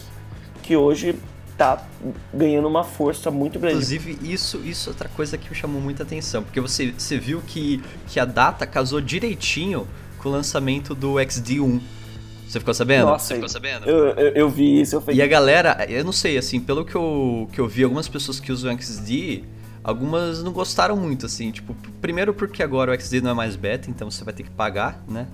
que 0.61 0.75
hoje 0.75 1.15
tá 1.57 1.83
ganhando 2.31 2.67
uma 2.67 2.83
força 2.83 3.31
muito 3.31 3.59
grande. 3.59 3.75
Inclusive, 3.75 4.19
isso, 4.21 4.57
isso 4.63 4.89
é 4.89 4.91
outra 4.91 5.09
coisa 5.09 5.37
que 5.37 5.49
me 5.49 5.55
chamou 5.55 5.81
muita 5.81 6.03
atenção, 6.03 6.43
porque 6.43 6.61
você, 6.61 6.91
você 6.91 7.17
viu 7.17 7.41
que, 7.41 7.83
que 8.07 8.19
a 8.19 8.25
data 8.25 8.67
casou 8.67 9.01
direitinho 9.01 9.87
com 10.19 10.29
o 10.29 10.31
lançamento 10.31 10.93
do 10.93 11.13
XD1 11.15 11.81
Você 12.51 12.59
ficou 12.59 12.73
sabendo? 12.73 13.05
Nossa, 13.05 13.27
Você 13.27 13.33
ficou 13.35 13.47
sabendo? 13.47 13.89
Eu, 13.89 14.07
eu, 14.09 14.27
eu 14.33 14.49
vi 14.49 14.81
isso, 14.81 14.97
eu 14.97 15.01
falei... 15.01 15.17
E 15.17 15.21
a 15.21 15.27
galera, 15.27 15.85
eu 15.87 16.03
não 16.03 16.11
sei, 16.11 16.37
assim, 16.37 16.59
pelo 16.59 16.83
que 16.83 16.93
eu, 16.93 17.47
que 17.53 17.61
eu 17.61 17.65
vi, 17.65 17.81
algumas 17.81 18.09
pessoas 18.09 18.41
que 18.41 18.51
usam 18.51 18.75
o 18.75 18.81
XD, 18.81 19.43
algumas 19.81 20.43
não 20.43 20.51
gostaram 20.51 20.97
muito, 20.97 21.25
assim, 21.25 21.49
tipo, 21.49 21.73
primeiro 22.01 22.33
porque 22.33 22.61
agora 22.61 22.91
o 22.91 22.99
XD 22.99 23.21
não 23.21 23.31
é 23.31 23.33
mais 23.33 23.55
beta, 23.55 23.89
então 23.89 24.11
você 24.11 24.25
vai 24.25 24.33
ter 24.33 24.43
que 24.43 24.49
pagar, 24.49 25.01
né? 25.07 25.27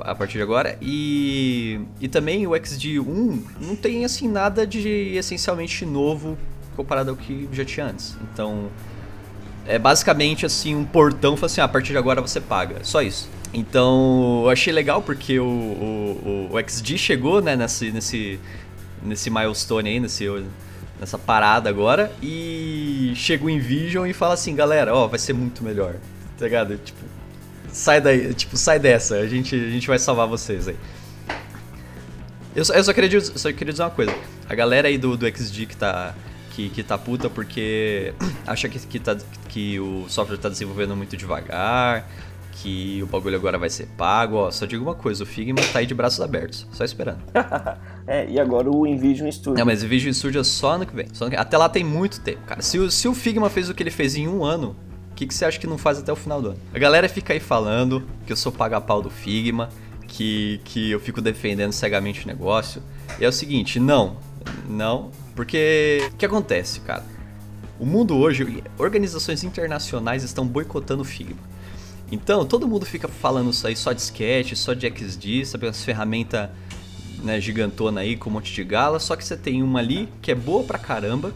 A 0.00 0.12
partir 0.12 0.38
de 0.38 0.42
agora. 0.42 0.76
E, 0.82 1.82
e 2.00 2.08
também 2.08 2.48
o 2.48 2.50
XD1 2.50 3.40
não 3.60 3.76
tem, 3.76 4.04
assim, 4.04 4.26
nada 4.26 4.66
de 4.66 5.14
essencialmente 5.14 5.86
novo 5.86 6.36
comparado 6.74 7.10
ao 7.10 7.16
que 7.16 7.48
já 7.52 7.64
tinha 7.64 7.86
antes. 7.86 8.16
Então, 8.32 8.70
é 9.68 9.78
basicamente, 9.78 10.44
assim, 10.44 10.74
um 10.74 10.84
portão, 10.84 11.38
assim, 11.40 11.60
ah, 11.60 11.64
a 11.64 11.68
partir 11.68 11.92
de 11.92 11.98
agora 11.98 12.20
você 12.20 12.40
paga. 12.40 12.80
Só 12.82 13.02
isso. 13.02 13.28
Então, 13.52 14.42
eu 14.44 14.50
achei 14.50 14.72
legal 14.72 15.02
porque 15.02 15.38
o, 15.40 15.46
o, 15.46 16.48
o 16.52 16.68
XD 16.68 16.98
chegou, 16.98 17.40
né, 17.40 17.56
nesse, 17.56 17.90
nesse, 17.90 18.38
nesse 19.02 19.30
milestone 19.30 19.88
aí, 19.88 20.00
nesse, 20.00 20.26
nessa 21.00 21.18
parada 21.18 21.68
agora, 21.68 22.12
e 22.22 23.12
chega 23.14 23.44
o 23.44 23.50
Invision 23.50 24.06
e 24.06 24.12
fala 24.12 24.34
assim, 24.34 24.54
galera, 24.54 24.94
ó, 24.94 25.06
vai 25.06 25.18
ser 25.18 25.32
muito 25.32 25.64
melhor, 25.64 25.94
tá 26.38 26.44
ligado? 26.44 26.76
Tipo, 26.76 26.98
sai 27.72 28.00
daí, 28.00 28.34
tipo, 28.34 28.56
sai 28.56 28.78
dessa, 28.78 29.16
a 29.16 29.26
gente, 29.26 29.54
a 29.54 29.70
gente 29.70 29.86
vai 29.86 29.98
salvar 29.98 30.26
vocês 30.26 30.68
aí. 30.68 30.76
Eu 32.54 32.64
só, 32.64 32.74
eu 32.74 32.84
só, 32.84 32.92
queria, 32.92 33.20
só 33.20 33.52
queria 33.52 33.72
dizer 33.72 33.82
uma 33.82 33.90
coisa, 33.90 34.14
a 34.48 34.54
galera 34.54 34.88
aí 34.88 34.98
do, 34.98 35.16
do 35.16 35.26
XD 35.26 35.66
que 35.66 35.76
tá, 35.76 36.14
que, 36.50 36.68
que 36.68 36.82
tá 36.82 36.98
puta 36.98 37.30
porque 37.30 38.12
acha 38.46 38.68
que, 38.68 38.78
que, 38.80 38.98
tá, 38.98 39.16
que 39.48 39.78
o 39.78 40.06
software 40.08 40.38
tá 40.38 40.48
desenvolvendo 40.48 40.96
muito 40.96 41.16
devagar, 41.16 42.08
que 42.62 43.00
o 43.02 43.06
bagulho 43.06 43.36
agora 43.36 43.56
vai 43.56 43.70
ser 43.70 43.86
pago. 43.96 44.36
Ó, 44.36 44.50
só 44.50 44.66
digo 44.66 44.84
uma 44.84 44.94
coisa, 44.94 45.22
o 45.22 45.26
Figma 45.26 45.60
tá 45.72 45.78
aí 45.78 45.86
de 45.86 45.94
braços 45.94 46.20
abertos, 46.20 46.66
só 46.72 46.84
esperando. 46.84 47.18
é, 48.06 48.28
e 48.28 48.38
agora 48.38 48.70
o 48.70 48.86
InVision 48.86 49.30
Studio. 49.30 49.58
Não, 49.58 49.66
mas 49.66 49.82
o 49.82 49.86
InVision 49.86 50.12
Studio 50.12 50.40
é 50.40 50.44
só 50.44 50.72
ano 50.72 50.86
que 50.86 50.94
vem. 50.94 51.06
Ano 51.20 51.30
que... 51.30 51.36
Até 51.36 51.56
lá 51.56 51.68
tem 51.68 51.84
muito 51.84 52.20
tempo, 52.20 52.40
cara. 52.46 52.60
Se 52.60 52.78
o, 52.78 52.90
se 52.90 53.06
o 53.06 53.14
Figma 53.14 53.48
fez 53.48 53.68
o 53.68 53.74
que 53.74 53.82
ele 53.82 53.90
fez 53.90 54.16
em 54.16 54.26
um 54.26 54.44
ano, 54.44 54.76
o 55.10 55.14
que, 55.14 55.26
que 55.26 55.34
você 55.34 55.44
acha 55.44 55.58
que 55.58 55.66
não 55.66 55.78
faz 55.78 55.98
até 55.98 56.12
o 56.12 56.16
final 56.16 56.42
do 56.42 56.48
ano? 56.48 56.58
A 56.72 56.78
galera 56.78 57.08
fica 57.08 57.32
aí 57.32 57.40
falando 57.40 58.04
que 58.26 58.32
eu 58.32 58.36
sou 58.36 58.50
paga-pau 58.50 59.00
do 59.02 59.10
Figma, 59.10 59.68
que, 60.06 60.60
que 60.64 60.90
eu 60.90 61.00
fico 61.00 61.20
defendendo 61.20 61.72
cegamente 61.72 62.24
o 62.24 62.28
negócio. 62.28 62.82
E 63.20 63.24
é 63.24 63.28
o 63.28 63.32
seguinte, 63.32 63.78
não, 63.78 64.16
não, 64.68 65.10
porque 65.34 66.08
o 66.12 66.16
que 66.16 66.26
acontece, 66.26 66.80
cara? 66.80 67.04
O 67.78 67.86
mundo 67.86 68.16
hoje, 68.16 68.64
organizações 68.76 69.44
internacionais 69.44 70.24
estão 70.24 70.44
boicotando 70.44 71.02
o 71.02 71.04
Figma. 71.04 71.38
Então, 72.10 72.44
todo 72.46 72.66
mundo 72.66 72.86
fica 72.86 73.06
falando 73.06 73.50
isso 73.50 73.66
aí 73.66 73.76
só 73.76 73.92
de 73.92 74.00
sketch, 74.00 74.54
só 74.54 74.72
de 74.72 74.86
XD, 74.86 75.44
sabe? 75.44 75.66
As 75.66 75.84
ferramentas 75.84 76.48
né, 77.22 77.40
gigantona 77.40 78.00
aí 78.00 78.16
com 78.16 78.30
um 78.30 78.32
monte 78.34 78.52
de 78.52 78.64
gala, 78.64 78.98
só 78.98 79.16
que 79.16 79.24
você 79.24 79.36
tem 79.36 79.62
uma 79.62 79.78
ali 79.80 80.08
que 80.22 80.30
é 80.30 80.34
boa 80.34 80.64
pra 80.64 80.78
caramba, 80.78 81.32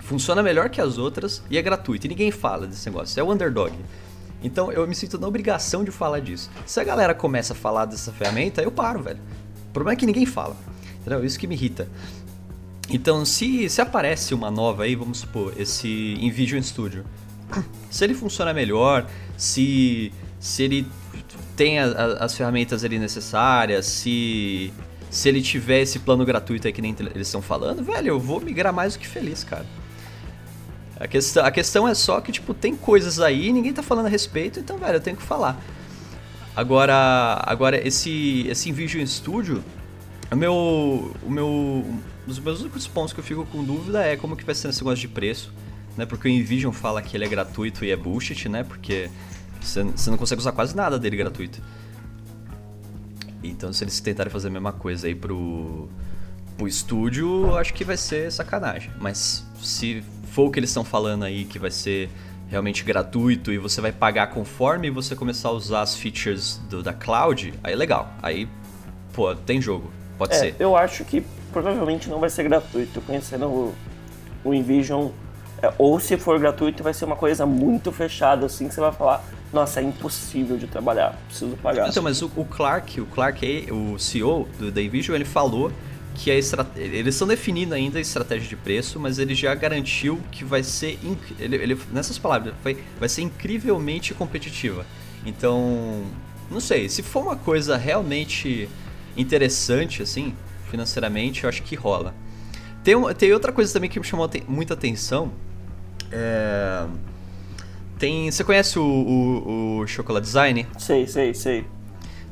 funciona 0.00 0.42
melhor 0.42 0.70
que 0.70 0.80
as 0.80 0.98
outras 0.98 1.42
e 1.50 1.58
é 1.58 1.62
gratuita. 1.62 2.06
E 2.06 2.08
ninguém 2.08 2.30
fala 2.30 2.66
desse 2.66 2.88
negócio, 2.88 3.18
é 3.20 3.22
o 3.22 3.30
underdog. 3.30 3.72
Então 4.42 4.72
eu 4.72 4.86
me 4.86 4.94
sinto 4.94 5.18
na 5.18 5.26
obrigação 5.26 5.84
de 5.84 5.90
falar 5.90 6.20
disso. 6.20 6.50
Se 6.66 6.80
a 6.80 6.84
galera 6.84 7.14
começa 7.14 7.52
a 7.52 7.56
falar 7.56 7.84
dessa 7.84 8.12
ferramenta, 8.12 8.62
eu 8.62 8.70
paro, 8.70 9.02
velho. 9.02 9.20
O 9.68 9.72
problema 9.72 9.94
é 9.94 9.96
que 9.96 10.06
ninguém 10.06 10.26
fala. 10.26 10.56
Entendeu? 11.00 11.24
Isso 11.24 11.38
que 11.38 11.46
me 11.46 11.54
irrita. 11.54 11.88
Então, 12.90 13.24
se, 13.24 13.68
se 13.68 13.80
aparece 13.80 14.34
uma 14.34 14.50
nova 14.50 14.84
aí, 14.84 14.94
vamos 14.94 15.18
supor, 15.18 15.54
esse 15.56 16.14
InVision 16.20 16.60
Studio. 16.62 17.04
Se 17.90 18.04
ele 18.04 18.14
funciona 18.14 18.54
melhor, 18.54 19.06
se, 19.36 20.12
se 20.40 20.62
ele 20.62 20.86
tem 21.56 21.78
a, 21.78 21.84
a, 21.84 22.24
as 22.24 22.36
ferramentas 22.36 22.84
ali 22.84 22.98
necessárias, 22.98 23.86
se, 23.86 24.72
se 25.10 25.28
ele 25.28 25.42
tiver 25.42 25.80
esse 25.80 25.98
plano 25.98 26.24
gratuito 26.24 26.66
aí 26.66 26.72
que 26.72 26.80
nem 26.80 26.94
eles 26.98 27.28
estão 27.28 27.42
falando, 27.42 27.82
velho, 27.82 28.08
eu 28.08 28.20
vou 28.20 28.40
migrar 28.40 28.72
mais 28.72 28.94
do 28.94 28.98
que 28.98 29.06
feliz, 29.06 29.44
cara. 29.44 29.66
A 30.98 31.06
questão, 31.06 31.44
a 31.44 31.50
questão 31.50 31.88
é 31.88 31.94
só 31.94 32.20
que, 32.20 32.30
tipo, 32.30 32.54
tem 32.54 32.76
coisas 32.76 33.18
aí 33.18 33.52
ninguém 33.52 33.72
tá 33.72 33.82
falando 33.82 34.06
a 34.06 34.08
respeito, 34.08 34.60
então, 34.60 34.78
velho, 34.78 34.96
eu 34.96 35.00
tenho 35.00 35.16
que 35.16 35.22
falar. 35.22 35.60
Agora, 36.54 37.42
agora 37.46 37.86
esse, 37.86 38.46
esse 38.48 38.68
InVision 38.68 39.04
Studio, 39.06 39.64
o 40.30 40.36
meu, 40.36 41.14
o 41.22 41.30
meu, 41.30 41.46
um 41.46 42.00
dos 42.26 42.38
meus 42.38 42.60
únicos 42.60 42.86
pontos 42.86 43.12
que 43.12 43.20
eu 43.20 43.24
fico 43.24 43.44
com 43.46 43.64
dúvida 43.64 44.02
é 44.04 44.16
como 44.16 44.36
que 44.36 44.44
vai 44.44 44.54
ser 44.54 44.68
esse 44.68 44.80
negócio 44.80 45.00
de 45.00 45.08
preço 45.08 45.52
né? 45.96 46.06
Porque 46.06 46.28
o 46.28 46.30
Invision 46.30 46.72
fala 46.72 47.02
que 47.02 47.16
ele 47.16 47.24
é 47.24 47.28
gratuito 47.28 47.84
e 47.84 47.90
é 47.90 47.96
bullshit, 47.96 48.48
né? 48.48 48.62
Porque 48.62 49.10
você 49.60 49.82
não 50.10 50.16
consegue 50.16 50.40
usar 50.40 50.52
quase 50.52 50.76
nada 50.76 50.98
dele 50.98 51.16
gratuito. 51.16 51.62
Então 53.42 53.72
se 53.72 53.84
eles 53.84 54.00
tentarem 54.00 54.30
fazer 54.30 54.48
a 54.48 54.50
mesma 54.50 54.72
coisa 54.72 55.06
aí 55.06 55.14
pro, 55.14 55.88
pro 56.56 56.68
estúdio, 56.68 57.46
eu 57.46 57.56
acho 57.56 57.74
que 57.74 57.84
vai 57.84 57.96
ser 57.96 58.30
sacanagem. 58.30 58.90
Mas 59.00 59.44
se 59.60 60.02
for 60.30 60.48
o 60.48 60.50
que 60.50 60.58
eles 60.58 60.70
estão 60.70 60.84
falando 60.84 61.24
aí, 61.24 61.44
que 61.44 61.58
vai 61.58 61.70
ser 61.70 62.08
realmente 62.48 62.84
gratuito 62.84 63.50
e 63.50 63.58
você 63.58 63.80
vai 63.80 63.92
pagar 63.92 64.28
conforme 64.28 64.90
você 64.90 65.16
começar 65.16 65.48
a 65.48 65.52
usar 65.52 65.82
as 65.82 65.96
features 65.96 66.60
do, 66.68 66.82
da 66.82 66.92
cloud, 66.92 67.54
aí 67.64 67.72
é 67.72 67.76
legal. 67.76 68.12
Aí, 68.22 68.46
pô, 69.12 69.34
tem 69.34 69.60
jogo. 69.60 69.90
Pode 70.18 70.34
é, 70.34 70.38
ser. 70.38 70.56
Eu 70.58 70.76
acho 70.76 71.04
que 71.04 71.24
provavelmente 71.50 72.08
não 72.08 72.20
vai 72.20 72.28
ser 72.28 72.44
gratuito. 72.44 73.00
Conhecendo 73.02 73.46
o, 73.46 73.74
o 74.44 74.54
Invision, 74.54 75.10
ou 75.78 76.00
se 76.00 76.16
for 76.16 76.38
gratuito, 76.38 76.82
vai 76.82 76.92
ser 76.92 77.04
uma 77.04 77.16
coisa 77.16 77.46
muito 77.46 77.92
fechada, 77.92 78.46
assim, 78.46 78.68
que 78.68 78.74
você 78.74 78.80
vai 78.80 78.92
falar, 78.92 79.24
nossa, 79.52 79.80
é 79.80 79.82
impossível 79.82 80.56
de 80.56 80.66
trabalhar, 80.66 81.16
preciso 81.26 81.56
pagar. 81.56 81.88
Então, 81.88 82.02
mas 82.02 82.22
o, 82.22 82.30
o 82.36 82.44
Clark, 82.44 83.00
o 83.00 83.06
Clark, 83.06 83.70
o 83.70 83.98
CEO 83.98 84.48
do 84.58 84.70
Davision, 84.70 85.14
ele 85.14 85.24
falou 85.24 85.70
que 86.14 86.30
a 86.30 86.34
eles 86.34 87.14
estão 87.14 87.26
definindo 87.26 87.74
ainda 87.74 87.98
a 87.98 88.00
estratégia 88.00 88.48
de 88.48 88.56
preço, 88.56 89.00
mas 89.00 89.18
ele 89.18 89.34
já 89.34 89.54
garantiu 89.54 90.20
que 90.30 90.44
vai 90.44 90.62
ser, 90.62 90.98
ele, 91.38 91.56
ele, 91.56 91.78
nessas 91.92 92.18
palavras, 92.18 92.54
vai, 92.62 92.76
vai 92.98 93.08
ser 93.08 93.22
incrivelmente 93.22 94.12
competitiva. 94.14 94.84
Então, 95.24 96.02
não 96.50 96.60
sei, 96.60 96.88
se 96.88 97.02
for 97.02 97.22
uma 97.22 97.36
coisa 97.36 97.76
realmente 97.76 98.68
interessante, 99.16 100.02
assim, 100.02 100.34
financeiramente, 100.70 101.44
eu 101.44 101.48
acho 101.48 101.62
que 101.62 101.74
rola. 101.74 102.14
Tem, 102.82 102.94
tem 103.14 103.32
outra 103.32 103.52
coisa 103.52 103.72
também 103.72 103.88
que 103.88 103.98
me 103.98 104.04
chamou 104.04 104.28
muita 104.48 104.74
atenção, 104.74 105.32
é... 106.12 106.86
Tem, 107.98 108.30
você 108.30 108.42
conhece 108.42 108.78
o, 108.78 108.82
o, 108.82 109.78
o 109.78 109.86
Chocolate 109.86 110.26
Design? 110.26 110.66
Sei, 110.78 111.06
sei, 111.06 111.32
sei. 111.32 111.64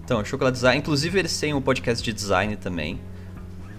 Então, 0.04 0.20
o 0.20 0.24
Chocolate 0.24 0.54
Design, 0.54 0.78
inclusive 0.78 1.18
eles 1.18 1.38
têm 1.38 1.54
um 1.54 1.62
podcast 1.62 2.04
de 2.04 2.12
design 2.12 2.56
também, 2.56 2.98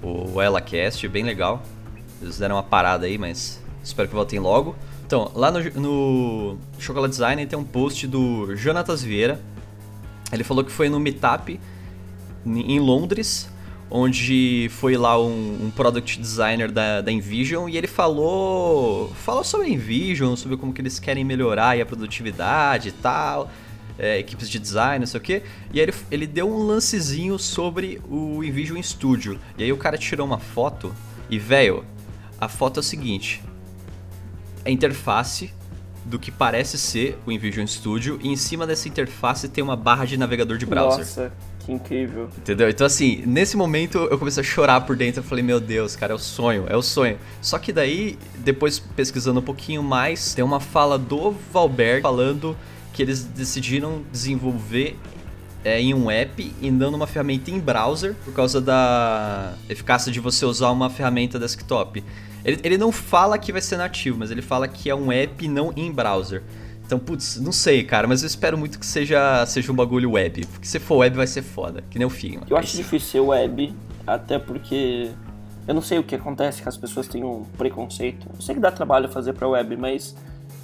o 0.01 0.41
ElaCast, 0.41 1.05
bem 1.09 1.23
legal. 1.23 1.61
Eles 2.21 2.37
deram 2.37 2.55
uma 2.55 2.63
parada 2.63 3.05
aí, 3.05 3.17
mas 3.17 3.61
espero 3.83 4.07
que 4.07 4.15
voltem 4.15 4.39
logo. 4.39 4.75
Então, 5.05 5.29
lá 5.35 5.51
no, 5.51 5.59
no 5.81 6.57
Chocolate 6.79 7.11
Design 7.11 7.45
tem 7.45 7.59
um 7.59 7.65
post 7.65 8.07
do 8.07 8.55
Jonatas 8.55 9.03
Vieira. 9.03 9.41
Ele 10.31 10.43
falou 10.45 10.63
que 10.63 10.71
foi 10.71 10.87
no 10.87 10.99
Meetup 10.99 11.59
em 12.45 12.79
Londres 12.79 13.49
onde 13.91 14.69
foi 14.71 14.95
lá 14.95 15.21
um, 15.21 15.65
um, 15.65 15.71
product 15.71 16.17
designer 16.17 16.71
da, 16.71 17.01
da 17.01 17.11
Envision 17.11 17.67
e 17.67 17.77
ele 17.77 17.87
falou 17.87 19.11
falou 19.25 19.43
sobre 19.43 19.67
a 19.67 19.69
Envision, 19.69 20.35
sobre 20.37 20.55
como 20.55 20.71
que 20.71 20.81
eles 20.81 20.97
querem 20.97 21.25
melhorar 21.25 21.79
a 21.79 21.85
produtividade 21.85 22.89
e 22.89 22.91
tal, 22.93 23.51
é, 23.99 24.17
equipes 24.17 24.49
de 24.49 24.57
design, 24.57 24.99
não 24.99 25.07
sei 25.07 25.19
o 25.19 25.23
que. 25.23 25.43
E 25.73 25.79
aí 25.79 25.85
ele, 25.85 25.93
ele 26.09 26.25
deu 26.25 26.49
um 26.49 26.65
lancezinho 26.65 27.37
sobre 27.37 28.01
o 28.09 28.41
Envision 28.43 28.81
Studio. 28.81 29.37
E 29.57 29.63
aí 29.63 29.73
o 29.73 29.77
cara 29.77 29.97
tirou 29.97 30.25
uma 30.25 30.39
foto 30.39 30.95
e, 31.29 31.37
velho, 31.37 31.85
a 32.39 32.47
foto 32.47 32.79
é 32.79 32.81
o 32.81 32.83
seguinte: 32.83 33.43
a 34.65 34.69
interface 34.71 35.53
do 36.05 36.17
que 36.17 36.31
parece 36.31 36.77
ser 36.77 37.19
o 37.25 37.31
Envision 37.31 37.67
Studio 37.67 38.19
e 38.23 38.29
em 38.29 38.35
cima 38.35 38.65
dessa 38.65 38.87
interface 38.87 39.47
tem 39.49 39.63
uma 39.63 39.75
barra 39.75 40.05
de 40.05 40.17
navegador 40.17 40.57
de 40.57 40.65
browser. 40.65 40.99
Nossa. 40.99 41.50
Incrível. 41.71 42.29
Entendeu? 42.37 42.69
Então, 42.69 42.85
assim, 42.85 43.23
nesse 43.25 43.55
momento 43.55 43.97
eu 44.11 44.19
comecei 44.19 44.41
a 44.41 44.43
chorar 44.43 44.81
por 44.81 44.97
dentro. 44.97 45.21
Eu 45.21 45.23
falei, 45.23 45.41
meu 45.41 45.57
Deus, 45.57 45.95
cara, 45.95 46.11
é 46.11 46.15
o 46.15 46.19
sonho, 46.19 46.65
é 46.67 46.75
o 46.75 46.81
sonho. 46.81 47.17
Só 47.41 47.57
que 47.57 47.71
daí, 47.71 48.19
depois 48.39 48.77
pesquisando 48.77 49.39
um 49.39 49.43
pouquinho 49.43 49.81
mais, 49.81 50.33
tem 50.33 50.43
uma 50.43 50.59
fala 50.59 50.99
do 50.99 51.31
Valberg 51.51 52.01
falando 52.01 52.57
que 52.91 53.01
eles 53.01 53.23
decidiram 53.23 54.01
desenvolver 54.11 54.97
é, 55.63 55.79
em 55.79 55.93
um 55.93 56.11
app 56.11 56.53
e 56.61 56.69
não 56.69 56.91
numa 56.91 57.07
ferramenta 57.07 57.49
em 57.49 57.59
browser 57.59 58.15
por 58.25 58.33
causa 58.33 58.59
da 58.59 59.53
eficácia 59.69 60.11
de 60.11 60.19
você 60.19 60.45
usar 60.45 60.71
uma 60.71 60.89
ferramenta 60.89 61.39
desktop. 61.39 62.03
Ele, 62.43 62.59
ele 62.63 62.77
não 62.77 62.91
fala 62.91 63.37
que 63.37 63.53
vai 63.53 63.61
ser 63.61 63.77
nativo, 63.77 64.19
mas 64.19 64.29
ele 64.29 64.41
fala 64.41 64.67
que 64.67 64.89
é 64.89 64.95
um 64.95 65.09
app 65.09 65.47
não 65.47 65.71
em 65.77 65.89
browser. 65.89 66.43
Então, 66.91 66.99
putz, 66.99 67.39
não 67.39 67.53
sei, 67.53 67.85
cara, 67.85 68.05
mas 68.05 68.21
eu 68.21 68.27
espero 68.27 68.57
muito 68.57 68.77
que 68.77 68.85
seja, 68.85 69.45
seja 69.45 69.71
um 69.71 69.75
bagulho 69.75 70.11
web. 70.11 70.45
Porque 70.47 70.67
se 70.67 70.77
for 70.77 70.97
web 70.97 71.15
vai 71.15 71.25
ser 71.25 71.41
foda, 71.41 71.81
que 71.89 71.97
nem 71.97 72.05
o 72.05 72.09
Figma. 72.09 72.41
Eu 72.49 72.57
acho 72.57 72.75
difícil 72.75 73.07
ser 73.09 73.19
web, 73.21 73.73
até 74.05 74.37
porque 74.37 75.09
eu 75.65 75.73
não 75.73 75.81
sei 75.81 75.99
o 75.99 76.03
que 76.03 76.15
acontece 76.15 76.61
que 76.61 76.67
as 76.67 76.75
pessoas 76.75 77.07
têm 77.07 77.23
um 77.23 77.45
preconceito. 77.57 78.27
Eu 78.35 78.41
sei 78.41 78.55
que 78.55 78.59
dá 78.59 78.69
trabalho 78.73 79.07
fazer 79.07 79.31
pra 79.31 79.47
web, 79.47 79.77
mas 79.77 80.13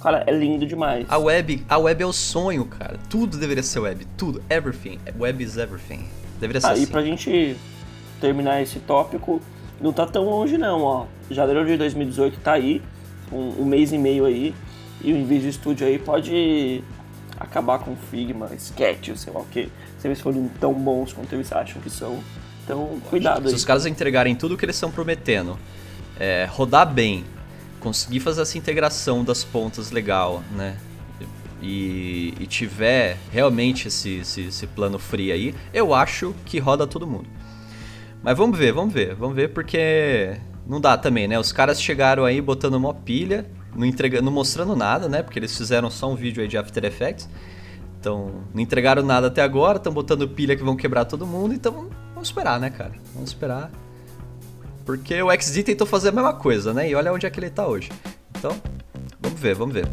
Cara, 0.02 0.22
é 0.26 0.30
lindo 0.30 0.66
demais. 0.66 1.06
A 1.08 1.16
web, 1.16 1.64
a 1.66 1.78
web 1.78 2.02
é 2.02 2.06
o 2.06 2.12
sonho, 2.12 2.66
cara. 2.66 2.98
Tudo 3.08 3.38
deveria 3.38 3.62
ser 3.62 3.78
web. 3.80 4.06
Tudo. 4.18 4.42
Everything. 4.50 4.98
Web 5.18 5.42
is 5.42 5.56
everything. 5.56 6.04
Deveria 6.38 6.60
ser 6.60 6.66
Ah, 6.66 6.70
assim. 6.72 6.82
e 6.82 6.86
pra 6.86 7.02
gente 7.02 7.56
terminar 8.20 8.60
esse 8.60 8.78
tópico, 8.80 9.40
não 9.80 9.94
tá 9.94 10.04
tão 10.04 10.26
longe 10.28 10.58
não, 10.58 10.82
ó. 10.82 11.06
Janeiro 11.30 11.64
de 11.64 11.78
2018 11.78 12.38
tá 12.40 12.52
aí, 12.52 12.82
um, 13.32 13.62
um 13.62 13.64
mês 13.64 13.92
e 13.92 13.98
meio 13.98 14.26
aí, 14.26 14.54
e 15.00 15.12
o 15.12 15.16
Invisio 15.16 15.52
Studio 15.52 15.86
aí 15.86 15.98
pode 15.98 16.82
acabar 17.38 17.78
com 17.78 17.94
Figma, 17.96 18.50
Sketch, 18.56 19.16
sei 19.16 19.32
lá 19.32 19.40
o 19.40 19.44
que, 19.44 19.70
se 19.98 20.08
eles 20.08 20.20
forem 20.20 20.48
tão 20.60 20.74
bons 20.74 21.12
quanto 21.12 21.34
eles 21.34 21.52
acham 21.52 21.80
que 21.80 21.90
são. 21.90 22.18
Então, 22.64 23.00
cuidado 23.08 23.42
Se 23.42 23.48
aí. 23.48 23.54
os 23.54 23.64
caras 23.64 23.86
entregarem 23.86 24.34
tudo 24.34 24.56
que 24.56 24.64
eles 24.64 24.76
estão 24.76 24.90
prometendo, 24.90 25.58
é, 26.18 26.46
rodar 26.50 26.92
bem, 26.92 27.24
conseguir 27.80 28.20
fazer 28.20 28.42
essa 28.42 28.58
integração 28.58 29.24
das 29.24 29.44
pontas 29.44 29.90
legal, 29.90 30.42
né? 30.52 30.76
E, 31.60 32.34
e 32.38 32.46
tiver 32.46 33.16
realmente 33.32 33.88
esse, 33.88 34.18
esse, 34.18 34.42
esse 34.42 34.66
plano 34.66 34.98
free 34.98 35.32
aí, 35.32 35.54
eu 35.72 35.94
acho 35.94 36.34
que 36.44 36.58
roda 36.58 36.86
todo 36.86 37.06
mundo. 37.06 37.28
Mas 38.22 38.36
vamos 38.36 38.58
ver, 38.58 38.72
vamos 38.72 38.92
ver, 38.92 39.14
vamos 39.14 39.34
ver 39.34 39.48
porque 39.48 40.36
não 40.66 40.80
dá 40.80 40.96
também, 40.98 41.26
né? 41.26 41.38
Os 41.38 41.50
caras 41.50 41.80
chegaram 41.80 42.24
aí 42.24 42.40
botando 42.40 42.74
uma 42.74 42.92
pilha, 42.92 43.46
não, 43.74 43.86
entrega, 43.86 44.20
não 44.20 44.32
mostrando 44.32 44.74
nada, 44.74 45.08
né? 45.08 45.22
Porque 45.22 45.38
eles 45.38 45.56
fizeram 45.56 45.90
só 45.90 46.10
um 46.10 46.14
vídeo 46.14 46.42
aí 46.42 46.48
de 46.48 46.56
After 46.56 46.84
Effects. 46.84 47.28
Então, 48.00 48.30
não 48.54 48.62
entregaram 48.62 49.02
nada 49.02 49.26
até 49.26 49.42
agora, 49.42 49.78
estão 49.78 49.92
botando 49.92 50.28
pilha 50.28 50.56
que 50.56 50.62
vão 50.62 50.76
quebrar 50.76 51.04
todo 51.04 51.26
mundo, 51.26 51.52
então 51.52 51.88
vamos 52.14 52.28
esperar, 52.28 52.60
né, 52.60 52.70
cara? 52.70 52.92
Vamos 53.12 53.30
esperar. 53.30 53.70
Porque 54.84 55.20
o 55.20 55.30
XD 55.30 55.64
tentou 55.64 55.86
fazer 55.86 56.10
a 56.10 56.12
mesma 56.12 56.32
coisa, 56.32 56.72
né? 56.72 56.88
E 56.88 56.94
olha 56.94 57.12
onde 57.12 57.26
é 57.26 57.30
que 57.30 57.38
ele 57.40 57.50
tá 57.50 57.66
hoje. 57.66 57.90
Então, 58.36 58.56
vamos 59.20 59.38
ver, 59.38 59.54
vamos 59.54 59.74
ver. 59.74 59.86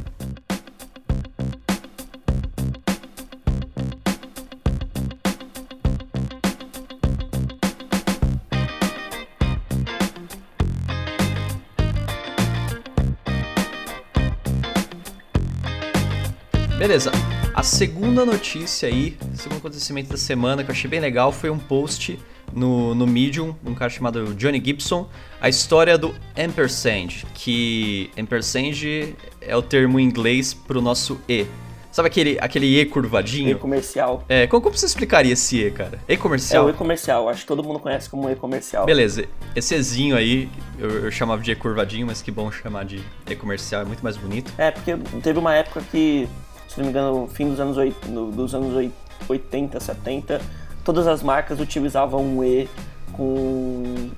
Beleza. 16.86 17.12
A 17.52 17.64
segunda 17.64 18.24
notícia 18.24 18.88
aí, 18.88 19.18
segundo 19.34 19.58
acontecimento 19.58 20.12
da 20.12 20.18
semana 20.18 20.64
que 20.64 20.70
eu 20.70 20.72
achei 20.72 20.88
bem 20.88 21.00
legal 21.00 21.32
foi 21.32 21.50
um 21.50 21.58
post 21.58 22.20
no, 22.54 22.94
no 22.94 23.08
Medium, 23.08 23.56
um 23.66 23.74
cara 23.74 23.90
chamado 23.90 24.36
Johnny 24.36 24.62
Gibson, 24.64 25.10
a 25.42 25.50
história 25.50 25.98
do 25.98 26.14
ampersand, 26.38 27.26
que 27.34 28.12
ampersand 28.16 29.16
é 29.42 29.58
o 29.58 29.64
termo 29.64 30.00
em 30.00 30.04
inglês 30.04 30.54
pro 30.54 30.80
nosso 30.80 31.20
E. 31.28 31.48
Sabe 31.92 32.08
aquele, 32.08 32.38
aquele 32.40 32.80
E 32.80 32.86
curvadinho? 32.86 33.50
E-comercial. 33.50 34.24
É, 34.30 34.46
como, 34.46 34.62
como 34.62 34.78
você 34.78 34.86
explicaria 34.86 35.34
esse 35.34 35.58
E, 35.58 35.72
cara? 35.72 35.98
E 36.08 36.14
É 36.14 36.18
comercial? 36.18 36.66
o 36.68 36.70
e-comercial, 36.70 37.28
acho 37.30 37.42
que 37.42 37.48
todo 37.48 37.64
mundo 37.64 37.80
conhece 37.80 38.08
como 38.08 38.30
e-comercial. 38.30 38.86
Beleza, 38.86 39.26
esse 39.56 39.74
Ezinho 39.74 40.16
aí, 40.16 40.48
eu, 40.78 41.06
eu 41.06 41.12
chamava 41.12 41.42
de 41.42 41.50
E 41.50 41.56
curvadinho, 41.56 42.06
mas 42.06 42.22
que 42.22 42.30
bom 42.30 42.52
chamar 42.52 42.86
de 42.86 43.02
E 43.28 43.36
comercial, 43.36 43.82
é 43.82 43.86
muito 43.86 44.04
mais 44.04 44.18
bonito. 44.18 44.54
É, 44.56 44.70
porque 44.70 44.96
teve 45.24 45.40
uma 45.40 45.56
época 45.56 45.82
que, 45.90 46.28
se 46.76 46.80
não 46.80 46.86
me 46.86 46.92
engano, 46.92 47.22
no 47.22 47.28
fim 47.28 47.50
dos 47.50 47.60
anos, 47.60 47.78
oit- 47.78 48.08
no- 48.08 48.32
dos 48.32 48.54
anos 48.54 48.76
oit- 48.76 48.94
80, 49.28 49.80
70, 49.80 50.42
todas 50.84 51.08
as 51.08 51.24
marcas 51.24 51.60
utilizavam 51.60 52.22
um 52.22 52.44
E 52.44 52.70
com 53.14 54.10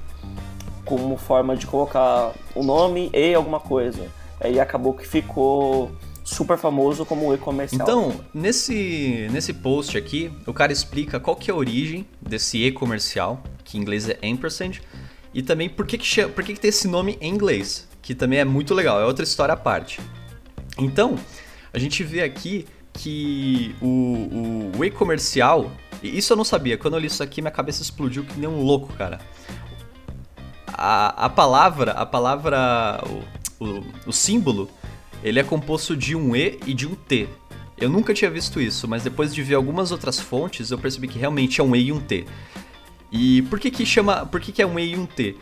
como 0.83 1.17
forma 1.17 1.55
de 1.55 1.65
colocar 1.67 2.33
o 2.55 2.63
nome 2.63 3.09
e 3.13 3.33
alguma 3.33 3.59
coisa. 3.59 4.07
Aí 4.39 4.59
acabou 4.59 4.93
que 4.93 5.05
ficou 5.07 5.91
super 6.23 6.57
famoso 6.57 7.05
como 7.05 7.33
e-comercial. 7.33 7.81
Então, 7.81 8.13
nesse, 8.33 9.27
nesse 9.31 9.53
post 9.53 9.97
aqui, 9.97 10.31
o 10.45 10.53
cara 10.53 10.71
explica 10.71 11.19
qual 11.19 11.35
que 11.35 11.51
é 11.51 11.53
a 11.53 11.57
origem 11.57 12.05
desse 12.21 12.57
E 12.63 12.71
comercial, 12.71 13.41
que 13.63 13.77
em 13.77 13.81
inglês 13.81 14.07
é 14.09 14.17
ampersand, 14.23 14.81
e 15.33 15.41
também 15.41 15.67
por 15.69 15.85
que, 15.85 15.97
que, 15.97 16.27
por 16.27 16.43
que, 16.43 16.53
que 16.53 16.59
tem 16.59 16.69
esse 16.69 16.87
nome 16.87 17.17
em 17.21 17.29
inglês, 17.33 17.87
que 18.01 18.15
também 18.15 18.39
é 18.39 18.45
muito 18.45 18.73
legal, 18.73 18.99
é 18.99 19.05
outra 19.05 19.23
história 19.23 19.53
à 19.53 19.57
parte. 19.57 19.99
Então, 20.77 21.15
a 21.77 21.79
gente 21.79 22.03
vê 22.03 22.23
aqui 22.23 22.65
que 22.91 23.75
o, 23.79 23.85
o, 23.85 24.71
o 24.79 24.83
e-comercial, 24.83 25.71
isso 26.01 26.33
eu 26.33 26.37
não 26.37 26.43
sabia, 26.43 26.75
quando 26.75 26.95
eu 26.95 26.99
li 26.99 27.05
isso 27.05 27.21
aqui 27.21 27.39
minha 27.39 27.51
cabeça 27.51 27.83
explodiu 27.83 28.23
que 28.23 28.37
nem 28.39 28.49
um 28.49 28.63
louco, 28.63 28.91
cara. 28.93 29.19
A, 30.73 31.25
a 31.25 31.29
palavra, 31.29 31.91
a 31.91 32.03
palavra, 32.03 32.99
o, 33.59 33.63
o, 33.63 33.85
o 34.07 34.11
símbolo, 34.11 34.67
ele 35.23 35.39
é 35.39 35.43
composto 35.43 35.95
de 35.95 36.15
um 36.15 36.35
E 36.35 36.59
e 36.65 36.73
de 36.73 36.87
um 36.87 36.95
T. 36.95 37.29
Eu 37.77 37.89
nunca 37.89 38.11
tinha 38.11 38.31
visto 38.31 38.59
isso, 38.59 38.87
mas 38.87 39.03
depois 39.03 39.33
de 39.33 39.43
ver 39.43 39.53
algumas 39.53 39.91
outras 39.91 40.19
fontes, 40.19 40.71
eu 40.71 40.79
percebi 40.79 41.07
que 41.07 41.19
realmente 41.19 41.61
é 41.61 41.63
um 41.63 41.75
E 41.75 41.85
e 41.85 41.91
um 41.91 41.99
T. 41.99 42.25
E 43.11 43.43
por 43.43 43.59
que 43.59 43.69
que 43.69 43.85
chama, 43.85 44.25
por 44.25 44.41
que 44.41 44.51
que 44.51 44.63
é 44.63 44.65
um 44.65 44.79
E 44.79 44.93
e 44.93 44.97
um 44.97 45.05
T? 45.05 45.37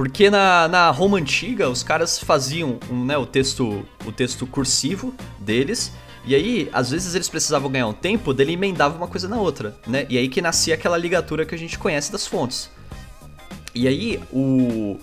Porque 0.00 0.30
na, 0.30 0.66
na 0.66 0.90
Roma 0.90 1.18
antiga 1.18 1.68
os 1.68 1.82
caras 1.82 2.18
faziam 2.18 2.78
um, 2.90 3.04
né, 3.04 3.18
o 3.18 3.26
texto 3.26 3.86
o 4.06 4.10
texto 4.10 4.46
cursivo 4.46 5.12
deles 5.38 5.92
e 6.24 6.34
aí 6.34 6.70
às 6.72 6.90
vezes 6.90 7.14
eles 7.14 7.28
precisavam 7.28 7.70
ganhar 7.70 7.86
um 7.86 7.92
tempo, 7.92 8.32
dele 8.32 8.54
emendava 8.54 8.96
uma 8.96 9.06
coisa 9.06 9.28
na 9.28 9.36
outra, 9.36 9.76
né? 9.86 10.06
E 10.08 10.16
aí 10.16 10.26
que 10.30 10.40
nascia 10.40 10.74
aquela 10.74 10.96
ligatura 10.96 11.44
que 11.44 11.54
a 11.54 11.58
gente 11.58 11.78
conhece 11.78 12.10
das 12.10 12.26
fontes. 12.26 12.70
E 13.74 13.86
aí 13.86 14.18
o 14.32 14.98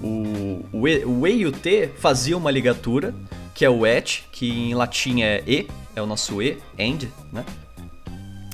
o, 0.00 0.64
o, 0.72 0.86
e, 0.86 1.04
o 1.04 1.26
E 1.26 1.38
e 1.38 1.46
o 1.46 1.50
T 1.50 1.90
faziam 1.98 2.38
uma 2.38 2.52
ligatura 2.52 3.12
que 3.52 3.64
é 3.64 3.68
o 3.68 3.84
et, 3.84 4.26
que 4.30 4.48
em 4.48 4.74
latim 4.74 5.22
é 5.22 5.42
e, 5.44 5.66
é 5.96 6.00
o 6.00 6.06
nosso 6.06 6.40
e, 6.40 6.56
end, 6.78 7.12
né? 7.32 7.44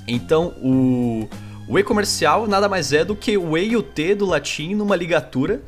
Então 0.07 0.55
o 0.57 1.29
o 1.69 1.77
E 1.77 1.83
comercial 1.83 2.47
nada 2.47 2.67
mais 2.67 2.91
é 2.91 3.05
do 3.05 3.15
que 3.15 3.37
o 3.37 3.55
E 3.55 3.67
e 3.67 3.77
o 3.77 3.83
T 3.83 4.15
do 4.15 4.25
latim 4.25 4.73
numa 4.73 4.95
ligatura. 4.95 5.61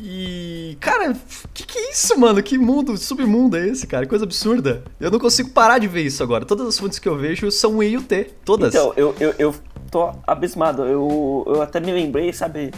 E, 0.00 0.76
cara, 0.80 1.14
que 1.52 1.66
que 1.66 1.78
é 1.78 1.90
isso, 1.90 2.18
mano? 2.18 2.42
Que 2.42 2.56
mundo, 2.56 2.96
submundo 2.96 3.56
é 3.56 3.68
esse, 3.68 3.86
cara? 3.86 4.06
Coisa 4.06 4.24
absurda. 4.24 4.82
Eu 4.98 5.10
não 5.10 5.18
consigo 5.18 5.50
parar 5.50 5.78
de 5.78 5.86
ver 5.86 6.02
isso 6.02 6.22
agora. 6.22 6.44
Todas 6.44 6.66
as 6.66 6.78
fontes 6.78 6.98
que 6.98 7.08
eu 7.08 7.16
vejo 7.16 7.50
são 7.50 7.82
E 7.82 7.90
e 7.90 7.96
o 7.96 8.02
T. 8.02 8.30
Todas. 8.44 8.74
Então, 8.74 8.92
eu, 8.96 9.14
eu, 9.20 9.34
eu 9.38 9.54
tô 9.90 10.10
abismado. 10.26 10.84
Eu, 10.84 11.44
eu 11.46 11.62
até 11.62 11.78
me 11.78 11.92
lembrei, 11.92 12.32
sabe, 12.32 12.72